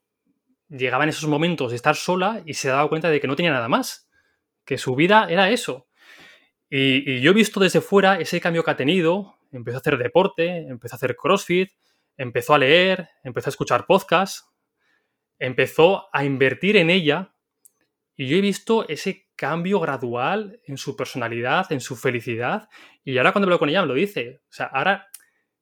llegaba 0.69 1.05
en 1.05 1.11
esos 1.11 1.29
momentos 1.29 1.71
de 1.71 1.77
estar 1.77 1.97
sola 1.97 2.43
y 2.45 2.55
se 2.55 2.69
daba 2.69 2.89
cuenta 2.89 3.09
de 3.09 3.21
que 3.21 3.27
no 3.27 3.37
tenía 3.37 3.53
nada 3.53 3.69
más, 3.69 4.09
que 4.65 4.79
su 4.79 4.95
vida 4.95 5.27
era 5.29 5.51
eso. 5.51 5.87
Y, 6.75 7.21
yo 7.21 7.33
he 7.33 7.35
visto 7.35 7.61
desde 7.61 7.83
fuera 7.83 8.19
ese 8.19 8.41
cambio 8.41 8.65
que 8.65 8.71
ha 8.71 8.77
tenido, 8.77 9.37
empezó 9.53 9.77
a 9.77 9.81
hacer 9.81 9.99
deporte, 9.99 10.69
empezó 10.69 10.95
a 10.95 10.97
hacer 10.97 11.17
CrossFit, 11.17 11.71
empezó 12.17 12.55
a 12.55 12.59
leer, 12.59 13.11
empezó 13.23 13.49
a 13.49 13.53
escuchar 13.53 13.85
podcasts, 13.85 14.51
empezó 15.39 16.09
a 16.15 16.25
invertir 16.25 16.79
en 16.79 16.89
ella. 16.89 17.35
Y 18.17 18.27
yo 18.27 18.39
he 18.39 18.41
visto 18.41 18.89
ese 18.89 19.29
cambio 19.37 19.81
gradual 19.81 20.63
en 20.65 20.79
su 20.79 20.97
personalidad, 20.97 21.71
en 21.73 21.83
su 21.83 21.95
felicidad. 21.95 22.71
Y 23.05 23.19
ahora 23.19 23.33
cuando 23.33 23.49
hablo 23.49 23.59
con 23.59 23.69
ella 23.69 23.83
me 23.83 23.89
lo 23.89 23.95
dice, 23.95 24.41
o 24.49 24.53
sea, 24.53 24.65
ahora 24.65 25.09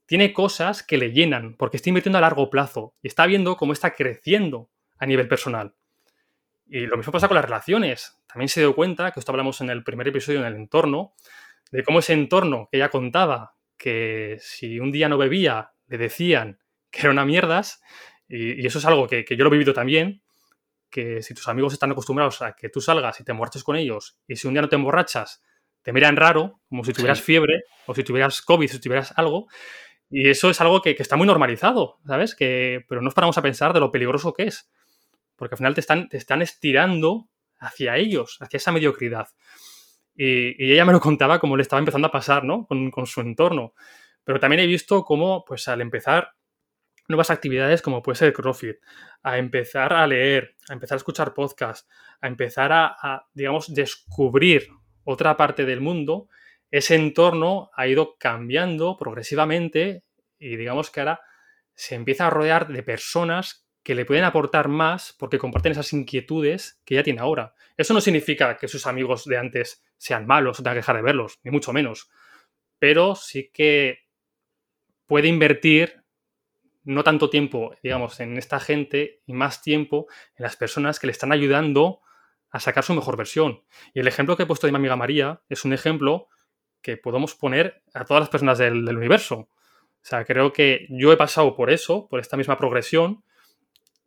tiene 0.07 0.33
cosas 0.33 0.85
que 0.85 0.97
le 0.97 1.11
llenan 1.11 1.57
porque 1.57 1.79
está 1.79 1.91
invirtiendo 1.91 2.19
a 2.19 2.21
largo 2.21 2.51
plazo 2.51 2.95
y 3.03 3.09
está 3.09 3.27
viendo 3.27 3.57
cómo 3.57 3.73
está 3.73 3.97
creciendo 3.97 4.71
a 4.97 5.07
nivel 5.07 5.27
personal. 5.27 5.75
Y 6.73 6.87
lo 6.87 6.97
mismo 6.97 7.13
pasa 7.13 7.27
con 7.27 7.35
las 7.35 7.45
relaciones. 7.45 8.17
También 8.29 8.49
se 8.49 8.61
dio 8.61 8.77
cuenta, 8.77 9.11
que 9.11 9.19
esto 9.19 9.33
hablamos 9.33 9.61
en 9.61 9.71
el 9.71 9.83
primer 9.83 10.07
episodio 10.07 10.39
en 10.39 10.47
el 10.47 10.55
entorno, 10.55 11.15
de 11.73 11.83
cómo 11.83 11.99
ese 11.99 12.13
entorno 12.13 12.69
que 12.71 12.79
ella 12.79 12.91
contaba, 12.91 13.57
que 13.77 14.37
si 14.41 14.79
un 14.79 14.93
día 14.93 15.09
no 15.09 15.19
bebía, 15.19 15.73
le 15.89 15.99
decían 15.99 16.61
que 16.93 17.01
era 17.01 17.11
una 17.11 17.25
mierdas, 17.25 17.83
y, 18.29 18.65
eso 18.65 18.79
es 18.79 18.85
algo 18.85 19.09
que, 19.09 19.25
yo 19.29 19.45
lo 19.45 19.49
he 19.49 19.59
vivido 19.59 19.75
también, 19.75 20.23
que 20.89 21.23
si 21.23 21.35
tus 21.35 21.49
amigos 21.49 21.73
están 21.73 21.91
acostumbrados 21.91 22.41
a 22.41 22.55
que 22.55 22.69
tú 22.69 22.81
salgas 22.81 23.19
y 23.19 23.25
te 23.25 23.33
emborraches 23.33 23.65
con 23.65 23.75
ellos, 23.75 24.21
y 24.29 24.37
si 24.37 24.47
un 24.47 24.55
día 24.55 24.63
no 24.63 24.69
te 24.69 24.77
emborrachas, 24.77 25.43
te 25.83 25.93
miran 25.93 26.17
raro, 26.17 26.61
como 26.69 26.85
si 26.85 26.93
tuvieras 26.93 27.21
fiebre, 27.21 27.65
o 27.87 27.97
si 27.97 28.05
tuvieras 28.05 28.43
COVID, 28.43 28.69
si 28.69 28.81
tuvieras 28.81 29.13
algo, 29.17 29.49
y 30.09 30.29
eso 30.29 30.51
es 30.51 30.61
algo 30.61 30.83
que, 30.83 30.95
que, 30.95 31.03
está 31.03 31.17
muy 31.17 31.27
normalizado, 31.27 31.99
¿sabes? 32.07 32.37
Que, 32.37 32.85
pero 32.89 33.01
no 33.01 33.07
nos 33.07 33.15
paramos 33.15 33.39
a 33.39 33.43
pensar 33.43 33.73
de 33.73 33.81
lo 33.81 33.91
peligroso 33.91 34.33
que 34.33 34.45
es 34.45 34.71
porque 35.41 35.55
al 35.55 35.57
final 35.57 35.75
te 35.75 35.81
están, 35.81 36.07
te 36.11 36.19
están 36.19 36.43
estirando 36.43 37.31
hacia 37.59 37.97
ellos, 37.97 38.37
hacia 38.41 38.59
esa 38.59 38.73
mediocridad. 38.73 39.27
Y, 40.15 40.71
ella 40.71 40.85
me 40.85 40.93
lo 40.93 41.01
contaba 41.01 41.39
como 41.39 41.57
le 41.57 41.63
estaba 41.63 41.79
empezando 41.79 42.09
a 42.09 42.13
pasar, 42.13 42.45
¿no? 42.45 42.67
Con, 42.67 43.07
su 43.07 43.23
entorno. 43.23 43.73
Pero 44.23 44.39
también 44.39 44.61
he 44.61 44.67
visto 44.67 45.03
cómo, 45.03 45.43
pues 45.47 45.67
al 45.69 45.81
empezar 45.81 46.35
nuevas 47.09 47.31
actividades 47.31 47.81
como 47.81 48.03
puede 48.03 48.17
ser 48.17 48.29
el 48.29 48.35
CrossFit, 48.35 48.77
a 49.23 49.39
empezar 49.39 49.95
a 49.95 50.07
leer, 50.07 50.57
a 50.69 50.75
empezar 50.75 50.97
a 50.97 50.99
escuchar 50.99 51.33
podcasts, 51.33 51.89
a 52.21 52.29
empezar 52.29 52.71
a, 52.71 52.95
a, 53.01 53.27
digamos, 53.33 53.73
descubrir 53.73 54.69
otra 55.05 55.39
parte 55.39 55.65
del 55.65 55.81
mundo, 55.81 56.29
ese 56.71 56.97
entorno 56.97 57.71
ha 57.75 57.87
ido 57.87 58.19
cambiando 58.19 58.99
progresivamente 58.99 60.05
y 60.39 60.57
digamos 60.57 60.91
que 60.91 61.01
ahora 61.01 61.23
se 61.75 61.95
empieza 61.95 62.27
a 62.27 62.31
rodear 62.31 62.69
de 62.69 62.83
personas 62.83 63.70
que 63.83 63.95
le 63.95 64.05
pueden 64.05 64.25
aportar 64.25 64.69
más 64.69 65.15
porque 65.19 65.39
comparten 65.39 65.73
esas 65.73 65.93
inquietudes 65.93 66.81
que 66.85 66.97
ya 66.97 67.03
tiene 67.03 67.21
ahora. 67.21 67.55
Eso 67.77 67.95
no 67.95 68.01
significa 68.01 68.57
que 68.57 68.69
sus 68.69 68.87
amigos 68.87 69.25
de 69.25 69.39
antes 69.39 69.83
sean 69.97 70.27
malos 70.27 70.61
o 70.61 70.63
tenga 70.63 70.75
que 70.75 70.81
dejar 70.81 70.97
de 70.97 71.03
verlos, 71.03 71.41
ni 71.43 71.51
mucho 71.51 71.73
menos. 71.73 72.11
Pero 72.79 73.15
sí 73.15 73.51
que 73.53 74.01
puede 75.07 75.29
invertir 75.29 76.05
no 76.85 77.05
tanto 77.05 77.31
tiempo, 77.31 77.75
digamos, 77.83 78.21
en 78.21 78.37
esta 78.37 78.61
gente 78.61 79.23
y 79.27 79.33
más 79.33 79.63
tiempo 79.63 80.07
en 80.37 80.43
las 80.43 80.57
personas 80.57 80.99
que 80.99 81.07
le 81.07 81.13
están 81.13 81.33
ayudando 81.33 82.01
a 82.51 82.61
sacar 82.61 82.85
su 82.85 82.95
mejor 82.95 83.17
versión. 83.17 83.63
Y 83.95 84.01
el 84.01 84.09
ejemplo 84.09 84.37
que 84.37 84.45
he 84.45 84.47
puesto 84.47 84.67
de 84.67 84.73
mi 84.73 84.77
amiga 84.77 84.97
María 84.97 85.43
es 85.49 85.65
un 85.65 85.73
ejemplo 85.73 86.29
que 86.83 86.97
podemos 86.97 87.35
poner 87.35 87.83
a 87.95 88.05
todas 88.05 88.23
las 88.23 88.31
personas 88.31 88.59
del, 88.59 88.85
del 88.85 88.97
universo. 88.97 89.49
O 90.03 90.05
sea, 90.05 90.25
creo 90.25 90.53
que 90.53 90.87
yo 90.89 91.13
he 91.13 91.17
pasado 91.17 91.55
por 91.55 91.71
eso, 91.71 92.09
por 92.09 92.21
esta 92.21 92.37
misma 92.37 92.57
progresión, 92.57 93.23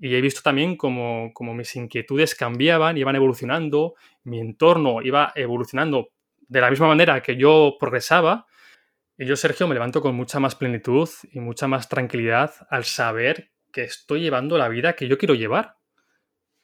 y 0.05 0.15
he 0.15 0.19
visto 0.19 0.41
también 0.41 0.75
como, 0.75 1.31
mis 1.55 1.77
inquietudes 1.77 2.35
cambiaban, 2.35 2.97
iban 2.97 3.15
evolucionando, 3.15 3.95
mi 4.25 4.41
entorno 4.41 5.01
iba 5.01 5.31
evolucionando 5.33 6.09
de 6.41 6.59
la 6.59 6.69
misma 6.69 6.89
manera 6.89 7.21
que 7.21 7.37
yo 7.37 7.77
progresaba. 7.79 8.45
Y 9.17 9.25
yo, 9.25 9.37
Sergio, 9.37 9.65
me 9.65 9.75
levanto 9.75 10.01
con 10.01 10.13
mucha 10.13 10.41
más 10.41 10.55
plenitud 10.55 11.07
y 11.31 11.39
mucha 11.39 11.69
más 11.69 11.87
tranquilidad 11.87 12.51
al 12.69 12.83
saber 12.83 13.53
que 13.71 13.83
estoy 13.83 14.19
llevando 14.19 14.57
la 14.57 14.67
vida 14.67 14.91
que 14.97 15.07
yo 15.07 15.17
quiero 15.17 15.35
llevar. 15.35 15.77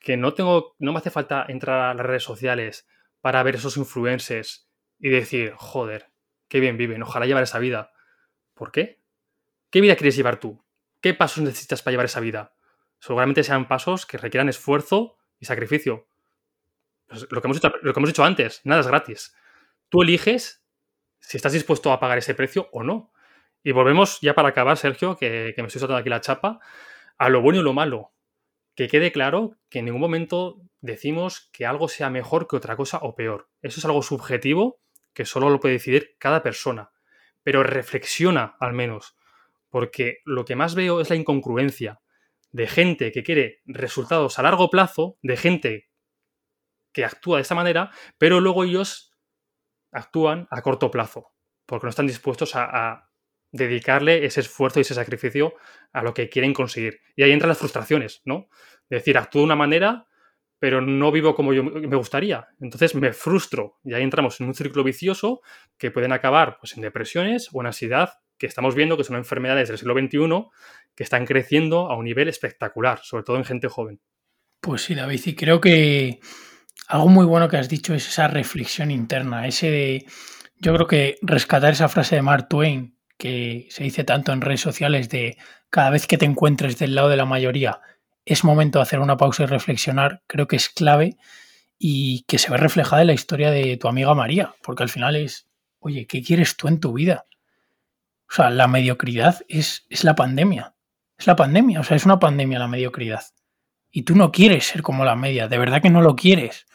Que 0.02 0.18
no 0.18 0.34
tengo, 0.34 0.76
no 0.78 0.92
me 0.92 0.98
hace 0.98 1.10
falta 1.10 1.46
entrar 1.48 1.80
a 1.80 1.94
las 1.94 2.06
redes 2.06 2.24
sociales 2.24 2.90
para 3.22 3.42
ver 3.44 3.56
esos 3.56 3.78
influencers 3.78 4.70
y 5.00 5.08
decir, 5.08 5.54
joder, 5.56 6.12
qué 6.50 6.60
bien 6.60 6.76
viven, 6.76 7.04
ojalá 7.04 7.26
llevar 7.26 7.44
esa 7.44 7.60
vida. 7.60 7.94
¿Por 8.54 8.74
qué? 8.74 9.00
¿Qué 9.70 9.80
vida 9.80 9.96
quieres 9.96 10.18
llevar 10.18 10.42
tú? 10.42 10.62
¿Qué 11.00 11.14
pasos 11.14 11.42
necesitas 11.42 11.82
para 11.82 11.94
llevar 11.94 12.08
esa 12.08 12.20
vida? 12.20 12.54
Seguramente 13.00 13.44
sean 13.44 13.68
pasos 13.68 14.06
que 14.06 14.18
requieran 14.18 14.50
esfuerzo 14.50 15.18
y 15.40 15.46
sacrificio. 15.46 16.08
Pues 17.08 17.28
lo, 17.32 17.42
que 17.42 17.48
hemos 17.48 18.10
dicho 18.10 18.24
antes, 18.24 18.62
nada 18.66 18.82
es 18.82 18.88
gratis. 18.88 19.36
Tú 19.90 20.04
eliges 20.04 20.64
si 21.20 21.38
estás 21.38 21.54
dispuesto 21.54 21.92
a 21.92 22.00
pagar 22.00 22.18
ese 22.18 22.36
precio 22.36 22.70
o 22.72 22.84
no. 22.84 23.12
Y 23.64 23.72
volvemos 23.72 24.20
ya 24.22 24.36
para 24.36 24.50
acabar, 24.50 24.78
Sergio, 24.78 25.18
que, 25.18 25.54
me 25.58 25.66
estoy 25.66 25.80
soltando 25.80 25.98
aquí 25.98 26.10
la 26.10 26.22
chapa, 26.22 26.60
a 27.18 27.30
lo 27.30 27.42
bueno 27.42 27.60
y 27.60 27.64
lo 27.64 27.74
malo. 27.74 28.14
Que 28.76 28.88
quede 28.88 29.12
claro 29.12 29.58
que 29.70 29.80
en 29.80 29.86
ningún 29.86 30.02
momento 30.02 30.62
decimos 30.82 31.50
que 31.52 31.66
algo 31.66 31.90
sea 31.90 32.10
mejor 32.10 32.48
que 32.48 32.56
otra 32.56 32.78
cosa 32.78 33.00
o 33.02 33.16
peor. 33.16 33.50
Eso 33.62 33.80
es 33.80 33.86
algo 33.86 34.02
subjetivo 34.02 34.80
que 35.14 35.26
solo 35.26 35.50
lo 35.50 35.60
puede 35.60 35.74
decidir 35.74 36.16
cada 36.20 36.44
persona. 36.44 36.92
Pero 37.44 37.64
reflexiona 37.64 38.56
al 38.60 38.74
menos, 38.74 39.18
porque 39.70 40.20
lo 40.24 40.46
que 40.46 40.56
más 40.56 40.76
veo 40.76 41.02
es 41.02 41.10
la 41.10 41.16
incongruencia 41.16 42.00
de 42.52 42.68
gente 42.68 43.12
que 43.12 43.24
quiere 43.24 43.62
resultados 43.66 44.40
a 44.40 44.44
largo 44.44 44.70
plazo, 44.70 45.18
de 45.22 45.38
gente 45.38 45.90
que 46.92 47.06
actúa 47.06 47.38
de 47.38 47.44
esta 47.44 47.56
manera, 47.56 47.92
pero 48.18 48.40
luego 48.40 48.64
ellos 48.64 49.14
actúan 49.92 50.48
a 50.52 50.62
corto 50.62 50.92
plazo, 50.92 51.34
porque 51.66 51.86
no 51.86 51.90
están 51.90 52.08
dispuestos 52.08 52.56
a, 52.56 53.06
dedicarle 53.52 54.26
ese 54.26 54.42
esfuerzo 54.42 54.80
y 54.80 54.82
ese 54.82 54.94
sacrificio 54.94 55.56
a 55.92 56.04
lo 56.04 56.14
que 56.14 56.30
quieren 56.30 56.54
conseguir. 56.54 57.02
Y 57.16 57.24
ahí 57.24 57.32
entran 57.32 57.50
las 57.50 57.58
frustraciones, 57.58 58.22
¿no? 58.24 58.48
Es 58.92 59.00
decir, 59.00 59.18
actúo 59.18 59.42
de 59.42 59.46
una 59.46 59.56
manera, 59.56 60.06
pero 60.60 60.82
no 60.82 61.12
vivo 61.12 61.34
como 61.34 61.52
yo 61.52 61.64
me 61.64 61.96
gustaría. 61.96 62.48
Entonces 62.60 62.94
me 62.94 63.12
frustro 63.12 63.80
y 63.84 63.96
ahí 63.96 64.04
entramos 64.04 64.40
en 64.40 64.48
un 64.48 64.54
círculo 64.54 64.84
vicioso 64.84 65.42
que 65.80 65.90
pueden 65.90 66.12
acabar 66.12 66.58
pues, 66.60 66.76
en 66.78 66.82
depresiones 66.82 67.50
o 67.52 67.62
en 67.62 67.68
ansiedad, 67.68 68.20
que 68.38 68.46
estamos 68.46 68.76
viendo 68.76 68.98
que 68.98 69.04
son 69.04 69.16
enfermedades 69.16 69.70
del 69.70 69.80
siglo 69.80 69.96
XXI 69.96 70.48
que 71.00 71.04
están 71.04 71.26
creciendo 71.26 71.90
a 71.90 71.96
un 71.96 72.04
nivel 72.04 72.28
espectacular, 72.28 73.00
sobre 73.04 73.24
todo 73.24 73.38
en 73.38 73.46
gente 73.46 73.70
joven. 73.70 74.02
Pues 74.60 74.82
sí, 74.82 74.96
David, 74.96 75.22
y 75.28 75.34
creo 75.34 75.62
que 75.62 76.20
algo 76.90 77.08
muy 77.08 77.26
bueno 77.26 77.48
que 77.48 77.56
has 77.56 77.70
dicho 77.70 77.94
es 77.94 78.06
esa 78.06 78.28
reflexión 78.28 78.92
interna, 78.92 79.48
ese 79.48 79.72
de, 79.72 80.06
yo 80.58 80.74
creo 80.74 80.88
que 80.88 81.16
rescatar 81.22 81.72
esa 81.72 81.88
frase 81.88 82.18
de 82.18 82.22
Mark 82.22 82.50
Twain, 82.50 82.98
que 83.18 83.66
se 83.70 83.86
dice 83.86 84.04
tanto 84.04 84.34
en 84.34 84.42
redes 84.42 84.60
sociales 84.60 85.08
de 85.08 85.38
cada 85.70 85.90
vez 85.90 86.06
que 86.06 86.18
te 86.18 86.26
encuentres 86.26 86.78
del 86.78 86.96
lado 86.96 87.08
de 87.08 87.16
la 87.16 87.24
mayoría, 87.24 87.80
es 88.26 88.44
momento 88.44 88.80
de 88.80 88.84
hacer 88.84 89.00
una 89.00 89.16
pausa 89.16 89.44
y 89.44 89.46
reflexionar, 89.46 90.22
creo 90.28 90.50
que 90.50 90.58
es 90.58 90.68
clave 90.68 91.16
y 91.78 92.26
que 92.28 92.40
se 92.40 92.52
ve 92.52 92.58
reflejada 92.58 93.04
en 93.04 93.08
la 93.08 93.14
historia 93.14 93.52
de 93.52 93.78
tu 93.78 93.88
amiga 93.88 94.14
María, 94.16 94.54
porque 94.62 94.84
al 94.84 94.90
final 94.90 95.16
es, 95.16 95.48
oye, 95.80 96.08
¿qué 96.08 96.22
quieres 96.22 96.58
tú 96.58 96.68
en 96.68 96.82
tu 96.82 96.92
vida? 96.92 97.26
O 98.30 98.34
sea, 98.34 98.50
la 98.50 98.68
mediocridad 98.68 99.40
es, 99.48 99.86
es 99.90 100.04
la 100.04 100.16
pandemia. 100.16 100.76
Es 101.20 101.28
la 101.28 101.36
pandemia, 101.36 101.82
o 101.82 101.84
sea, 101.84 101.98
es 101.98 102.06
una 102.06 102.18
pandemia 102.18 102.60
la 102.60 102.70
mediocridad. 102.70 103.22
Y 103.92 104.04
tú 104.04 104.16
no 104.16 104.32
quieres 104.32 104.66
ser 104.66 104.82
como 104.82 105.04
la 105.04 105.18
media, 105.18 105.50
de 105.50 105.58
verdad 105.58 105.82
que 105.82 105.90
no 105.90 106.02
lo 106.02 106.16
quieres. 106.16 106.66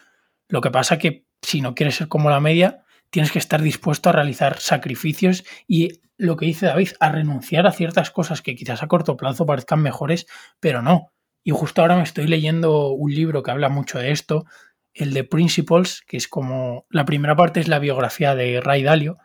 Lo 0.47 0.61
que 0.61 0.69
pasa 0.69 0.99
que 0.99 1.25
si 1.41 1.61
no 1.61 1.73
quieres 1.73 1.95
ser 1.95 2.07
como 2.07 2.29
la 2.29 2.39
media, 2.39 2.83
tienes 3.09 3.31
que 3.31 3.39
estar 3.39 3.61
dispuesto 3.61 4.09
a 4.09 4.11
realizar 4.11 4.59
sacrificios 4.59 5.43
y 5.67 6.01
lo 6.17 6.37
que 6.37 6.45
dice 6.45 6.67
David, 6.67 6.89
a 6.99 7.11
renunciar 7.11 7.65
a 7.65 7.71
ciertas 7.71 8.11
cosas 8.11 8.41
que 8.41 8.55
quizás 8.55 8.83
a 8.83 8.87
corto 8.87 9.17
plazo 9.17 9.47
parezcan 9.47 9.81
mejores, 9.81 10.27
pero 10.59 10.83
no. 10.83 11.11
Y 11.43 11.51
justo 11.51 11.81
ahora 11.81 11.97
me 11.97 12.03
estoy 12.03 12.27
leyendo 12.27 12.89
un 12.89 13.13
libro 13.13 13.41
que 13.41 13.51
habla 13.51 13.69
mucho 13.69 13.97
de 13.97 14.11
esto, 14.11 14.45
el 14.93 15.13
de 15.13 15.23
Principles, 15.23 16.03
que 16.07 16.17
es 16.17 16.27
como 16.27 16.85
la 16.89 17.05
primera 17.05 17.35
parte 17.35 17.59
es 17.59 17.67
la 17.67 17.79
biografía 17.79 18.35
de 18.35 18.61
Ray 18.61 18.83
Dalio, 18.83 19.17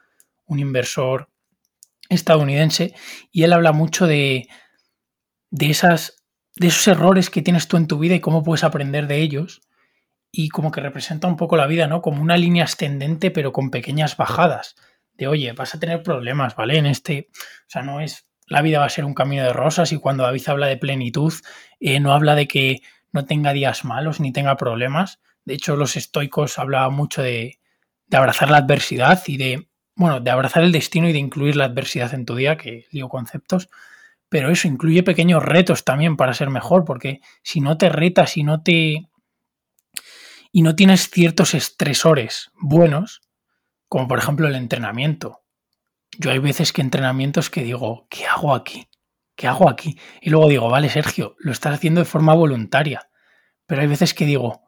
un 0.47 0.59
inversor 0.59 1.29
estadounidense, 2.09 2.95
y 3.31 3.45
él 3.45 3.53
habla 3.53 3.73
mucho 3.73 4.07
de, 4.07 4.49
de, 5.51 5.71
esas, 5.71 6.25
de 6.57 6.69
esos 6.69 6.87
errores 6.89 7.31
que 7.31 7.43
tienes 7.43 7.69
tú 7.69 7.77
en 7.77 7.87
tu 7.87 7.99
vida 7.99 8.15
y 8.15 8.21
cómo 8.21 8.43
puedes 8.43 8.65
aprender 8.65 9.07
de 9.07 9.21
ellos, 9.21 9.63
y 10.33 10.49
como 10.49 10.71
que 10.71 10.81
representa 10.81 11.27
un 11.27 11.37
poco 11.37 11.57
la 11.57 11.67
vida, 11.67 11.87
¿no? 11.87 12.03
Como 12.03 12.23
una 12.23 12.37
línea 12.37 12.65
ascendente, 12.65 13.31
pero 13.31 13.53
con 13.53 13.71
pequeñas 13.71 14.17
bajadas. 14.17 14.77
De 15.15 15.27
oye, 15.27 15.53
vas 15.53 15.75
a 15.75 15.81
tener 15.81 16.03
problemas, 16.03 16.55
¿vale? 16.55 16.79
En 16.79 16.87
este. 16.87 17.29
O 17.33 17.69
sea, 17.69 17.83
no 17.83 18.01
es. 18.01 18.27
La 18.47 18.63
vida 18.63 18.79
va 18.79 18.87
a 18.87 18.91
ser 18.91 19.05
un 19.05 19.15
camino 19.15 19.43
de 19.43 19.53
rosas, 19.53 19.93
y 19.93 19.99
cuando 19.99 20.23
David 20.23 20.49
habla 20.49 20.67
de 20.67 20.77
plenitud, 20.77 21.33
eh, 21.81 22.01
no 22.01 22.13
habla 22.13 22.35
de 22.35 22.47
que 22.47 22.81
no 23.13 23.25
tenga 23.25 23.53
días 23.53 23.85
malos 23.85 24.21
ni 24.21 24.33
tenga 24.33 24.57
problemas. 24.57 25.21
De 25.45 25.55
hecho, 25.55 25.77
los 25.77 25.97
estoicos 25.97 26.59
hablaban 26.59 26.95
mucho 26.95 27.23
de, 27.23 27.59
de 28.07 28.17
abrazar 28.17 28.51
la 28.51 28.59
adversidad 28.59 29.21
y 29.27 29.37
de 29.37 29.71
bueno, 30.01 30.21
de 30.21 30.31
abrazar 30.31 30.63
el 30.63 30.73
destino 30.73 31.11
y 31.11 31.13
de 31.13 31.19
incluir 31.19 31.57
la 31.57 31.67
adversidad 31.67 32.15
en 32.15 32.25
tu 32.25 32.35
día, 32.35 32.57
que 32.57 32.87
lío 32.91 33.11
conceptos, 33.11 33.69
pero 34.31 34.51
eso 34.51 34.69
incluye 34.69 35.03
pequeños 35.03 35.45
retos 35.45 35.85
también 35.85 36.17
para 36.17 36.33
ser 36.33 36.49
mejor, 36.49 36.87
porque 36.87 37.21
si 37.43 37.61
no 37.61 37.77
te 37.77 37.91
retas 37.91 38.39
y 38.39 38.45
no 38.45 38.63
te... 38.63 39.09
y 40.53 40.63
no 40.63 40.75
tienes 40.75 41.11
ciertos 41.11 41.53
estresores 41.53 42.51
buenos, 42.55 43.21
como 43.89 44.09
por 44.09 44.19
ejemplo 44.19 44.47
el 44.47 44.55
entrenamiento. 44.55 45.43
Yo 46.19 46.31
hay 46.31 46.39
veces 46.39 46.73
que 46.73 46.81
entrenamientos 46.81 47.51
que 47.51 47.65
digo, 47.65 48.07
¿qué 48.09 48.25
hago 48.27 48.55
aquí? 48.55 48.89
¿Qué 49.35 49.49
hago 49.49 49.69
aquí? 49.69 49.99
Y 50.21 50.31
luego 50.31 50.49
digo, 50.49 50.71
vale, 50.71 50.89
Sergio, 50.89 51.35
lo 51.39 51.51
estás 51.51 51.75
haciendo 51.75 52.01
de 52.01 52.05
forma 52.05 52.33
voluntaria. 52.35 53.09
Pero 53.67 53.83
hay 53.83 53.89
veces 53.89 54.15
que 54.15 54.27
digo, 54.27 54.63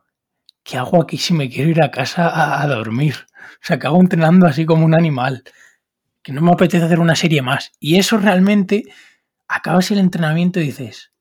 ¿qué 0.64 0.78
hago 0.78 1.00
aquí 1.00 1.18
si 1.18 1.34
me 1.34 1.48
quiero 1.48 1.70
ir 1.70 1.82
a 1.82 1.90
casa 1.90 2.62
a, 2.62 2.66
dormir? 2.66 3.14
O 3.40 3.60
sea, 3.60 3.78
que 3.78 3.86
hago 3.86 4.00
entrenando 4.00 4.46
así 4.46 4.64
como 4.64 4.84
un 4.84 4.94
animal, 4.94 5.44
que 6.22 6.32
no 6.32 6.40
me 6.40 6.52
apetece 6.52 6.84
hacer 6.84 6.98
una 6.98 7.14
serie 7.14 7.42
más. 7.42 7.72
Y 7.78 7.96
eso 7.96 8.16
realmente, 8.16 8.84
acabas 9.52 9.90
el 9.90 9.98
entrenamiento 9.98 10.60
y 10.60 10.64
dices, 10.64 11.12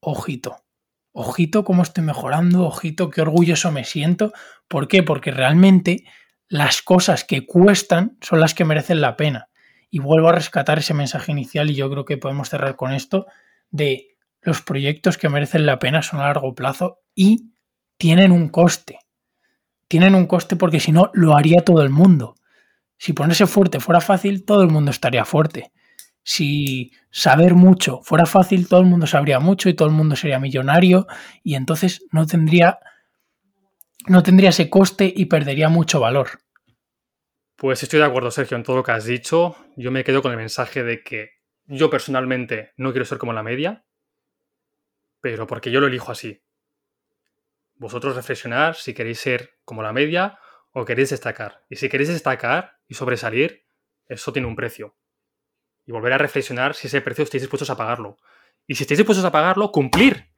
ojito, 0.00 0.64
ojito 1.12 1.64
cómo 1.64 1.82
estoy 1.82 2.04
mejorando, 2.04 2.64
ojito 2.64 3.10
qué 3.10 3.22
orgulloso 3.22 3.72
me 3.72 3.84
siento. 3.84 4.32
¿Por 4.68 4.86
qué? 4.86 5.02
Porque 5.02 5.32
realmente 5.32 6.04
las 6.48 6.80
cosas 6.82 7.24
que 7.24 7.44
cuestan 7.44 8.16
son 8.20 8.40
las 8.40 8.54
que 8.54 8.64
merecen 8.64 9.00
la 9.00 9.16
pena. 9.16 9.48
Y 9.90 9.98
vuelvo 9.98 10.28
a 10.28 10.32
rescatar 10.32 10.78
ese 10.78 10.94
mensaje 10.94 11.32
inicial 11.32 11.70
y 11.70 11.74
yo 11.74 11.90
creo 11.90 12.04
que 12.04 12.16
podemos 12.16 12.48
cerrar 12.48 12.76
con 12.76 12.92
esto 12.92 13.26
de 13.70 14.16
los 14.40 14.62
proyectos 14.62 15.18
que 15.18 15.28
merecen 15.28 15.66
la 15.66 15.78
pena 15.78 16.02
son 16.02 16.20
a 16.20 16.24
largo 16.24 16.54
plazo 16.54 17.00
y 17.14 17.52
tienen 17.98 18.32
un 18.32 18.48
coste. 18.48 19.00
Tienen 19.88 20.14
un 20.14 20.26
coste 20.26 20.56
porque 20.56 20.80
si 20.80 20.92
no, 20.92 21.10
lo 21.14 21.36
haría 21.36 21.64
todo 21.64 21.82
el 21.82 21.90
mundo. 21.90 22.36
Si 22.96 23.12
ponerse 23.12 23.46
fuerte 23.46 23.80
fuera 23.80 24.00
fácil, 24.00 24.44
todo 24.44 24.62
el 24.62 24.70
mundo 24.70 24.92
estaría 24.92 25.24
fuerte. 25.24 25.72
Si 26.22 26.92
saber 27.10 27.54
mucho 27.54 28.00
fuera 28.02 28.26
fácil, 28.26 28.68
todo 28.68 28.80
el 28.80 28.86
mundo 28.86 29.06
sabría 29.06 29.40
mucho 29.40 29.68
y 29.68 29.74
todo 29.74 29.88
el 29.88 29.94
mundo 29.94 30.14
sería 30.16 30.38
millonario 30.38 31.06
y 31.42 31.54
entonces 31.54 32.06
no 32.12 32.26
tendría 32.26 32.78
no 34.06 34.22
tendría 34.22 34.50
ese 34.50 34.68
coste 34.68 35.12
y 35.14 35.26
perdería 35.26 35.68
mucho 35.68 36.00
valor. 36.00 36.40
Pues 37.56 37.82
estoy 37.82 38.00
de 38.00 38.06
acuerdo, 38.06 38.30
Sergio, 38.30 38.56
en 38.56 38.64
todo 38.64 38.76
lo 38.76 38.82
que 38.82 38.92
has 38.92 39.04
dicho. 39.04 39.56
Yo 39.76 39.92
me 39.92 40.02
quedo 40.02 40.22
con 40.22 40.32
el 40.32 40.38
mensaje 40.38 40.82
de 40.82 41.02
que 41.04 41.30
yo 41.66 41.90
personalmente 41.90 42.72
no 42.76 42.90
quiero 42.90 43.04
ser 43.04 43.18
como 43.18 43.32
la 43.32 43.44
media, 43.44 43.84
pero 45.20 45.46
porque 45.46 45.70
yo 45.70 45.80
lo 45.80 45.86
elijo 45.86 46.10
así. 46.10 46.42
Vosotros 47.76 48.16
reflexionar 48.16 48.74
si 48.74 48.94
queréis 48.94 49.20
ser 49.20 49.58
como 49.64 49.82
la 49.82 49.92
media 49.92 50.38
o 50.72 50.84
queréis 50.84 51.10
destacar. 51.10 51.64
Y 51.68 51.76
si 51.76 51.88
queréis 51.88 52.08
destacar 52.08 52.78
y 52.88 52.94
sobresalir, 52.94 53.64
eso 54.08 54.32
tiene 54.32 54.48
un 54.48 54.56
precio. 54.56 54.96
Y 55.86 55.92
volver 55.92 56.12
a 56.12 56.18
reflexionar 56.18 56.74
si 56.74 56.86
ese 56.86 57.00
precio 57.00 57.24
estáis 57.24 57.42
dispuestos 57.42 57.70
a 57.70 57.76
pagarlo. 57.76 58.18
Y 58.66 58.74
si 58.74 58.84
estáis 58.84 58.98
dispuestos 58.98 59.24
a 59.24 59.32
pagarlo, 59.32 59.72
cumplir. 59.72 60.30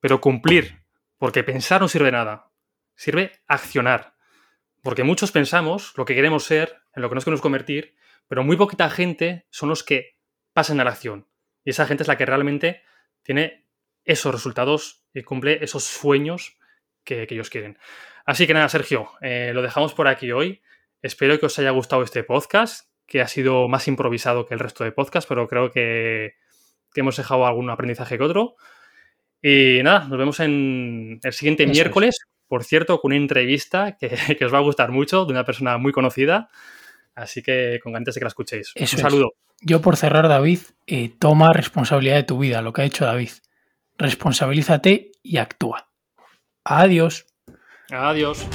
Pero 0.00 0.20
cumplir. 0.20 0.82
Porque 1.18 1.42
pensar 1.42 1.80
no 1.80 1.88
sirve 1.88 2.12
nada. 2.12 2.50
Sirve 2.94 3.32
accionar. 3.46 4.14
Porque 4.82 5.04
muchos 5.04 5.32
pensamos 5.32 5.94
lo 5.96 6.04
que 6.04 6.14
queremos 6.14 6.44
ser, 6.44 6.82
en 6.94 7.02
lo 7.02 7.08
que 7.08 7.14
nos 7.14 7.24
queremos 7.24 7.40
convertir, 7.40 7.96
pero 8.28 8.44
muy 8.44 8.56
poquita 8.56 8.90
gente 8.90 9.46
son 9.50 9.68
los 9.68 9.82
que 9.82 10.18
pasan 10.52 10.80
a 10.80 10.84
la 10.84 10.90
acción. 10.90 11.26
Y 11.64 11.70
esa 11.70 11.86
gente 11.86 12.02
es 12.02 12.08
la 12.08 12.18
que 12.18 12.26
realmente 12.26 12.82
tiene 13.22 13.66
esos 14.04 14.34
resultados 14.34 15.06
y 15.14 15.22
cumple 15.22 15.64
esos 15.64 15.84
sueños 15.84 16.58
que, 17.04 17.26
ellos 17.28 17.50
quieren. 17.50 17.78
Así 18.26 18.46
que 18.46 18.54
nada, 18.54 18.68
Sergio, 18.68 19.10
eh, 19.20 19.52
lo 19.54 19.62
dejamos 19.62 19.94
por 19.94 20.08
aquí 20.08 20.32
hoy. 20.32 20.62
Espero 21.02 21.38
que 21.38 21.46
os 21.46 21.58
haya 21.58 21.70
gustado 21.70 22.02
este 22.02 22.24
podcast, 22.24 22.88
que 23.06 23.20
ha 23.20 23.28
sido 23.28 23.68
más 23.68 23.86
improvisado 23.88 24.46
que 24.46 24.54
el 24.54 24.60
resto 24.60 24.84
de 24.84 24.92
podcasts, 24.92 25.28
pero 25.28 25.48
creo 25.48 25.70
que, 25.70 26.34
hemos 26.94 27.16
dejado 27.16 27.46
algún 27.46 27.70
aprendizaje 27.70 28.16
que 28.16 28.24
otro. 28.24 28.54
Y 29.42 29.80
nada, 29.82 30.06
nos 30.08 30.18
vemos 30.18 30.40
en 30.40 31.20
el 31.22 31.32
siguiente 31.32 31.66
miércoles, 31.66 32.18
por 32.46 32.64
cierto, 32.64 33.00
con 33.00 33.12
una 33.12 33.20
entrevista 33.20 33.96
que, 33.98 34.44
os 34.44 34.54
va 34.54 34.58
a 34.58 34.62
gustar 34.62 34.90
mucho 34.90 35.24
de 35.24 35.32
una 35.32 35.44
persona 35.44 35.76
muy 35.78 35.92
conocida. 35.92 36.48
Así 37.14 37.42
que 37.42 37.78
con 37.82 37.92
ganas 37.92 38.14
de 38.14 38.20
que 38.20 38.24
la 38.24 38.28
escuchéis. 38.28 38.72
Un 38.78 38.86
saludo. 38.86 39.34
Yo 39.60 39.80
por 39.80 39.96
cerrar, 39.96 40.28
David, 40.28 40.58
eh, 40.86 41.12
toma 41.18 41.52
responsabilidad 41.52 42.16
de 42.16 42.24
tu 42.24 42.38
vida, 42.38 42.60
lo 42.60 42.72
que 42.72 42.82
ha 42.82 42.84
hecho 42.84 43.04
David. 43.04 43.30
Responsabilízate 43.96 45.12
y 45.22 45.36
actúa. 45.36 45.88
Adiós. 46.64 47.26
Adiós. 47.90 48.46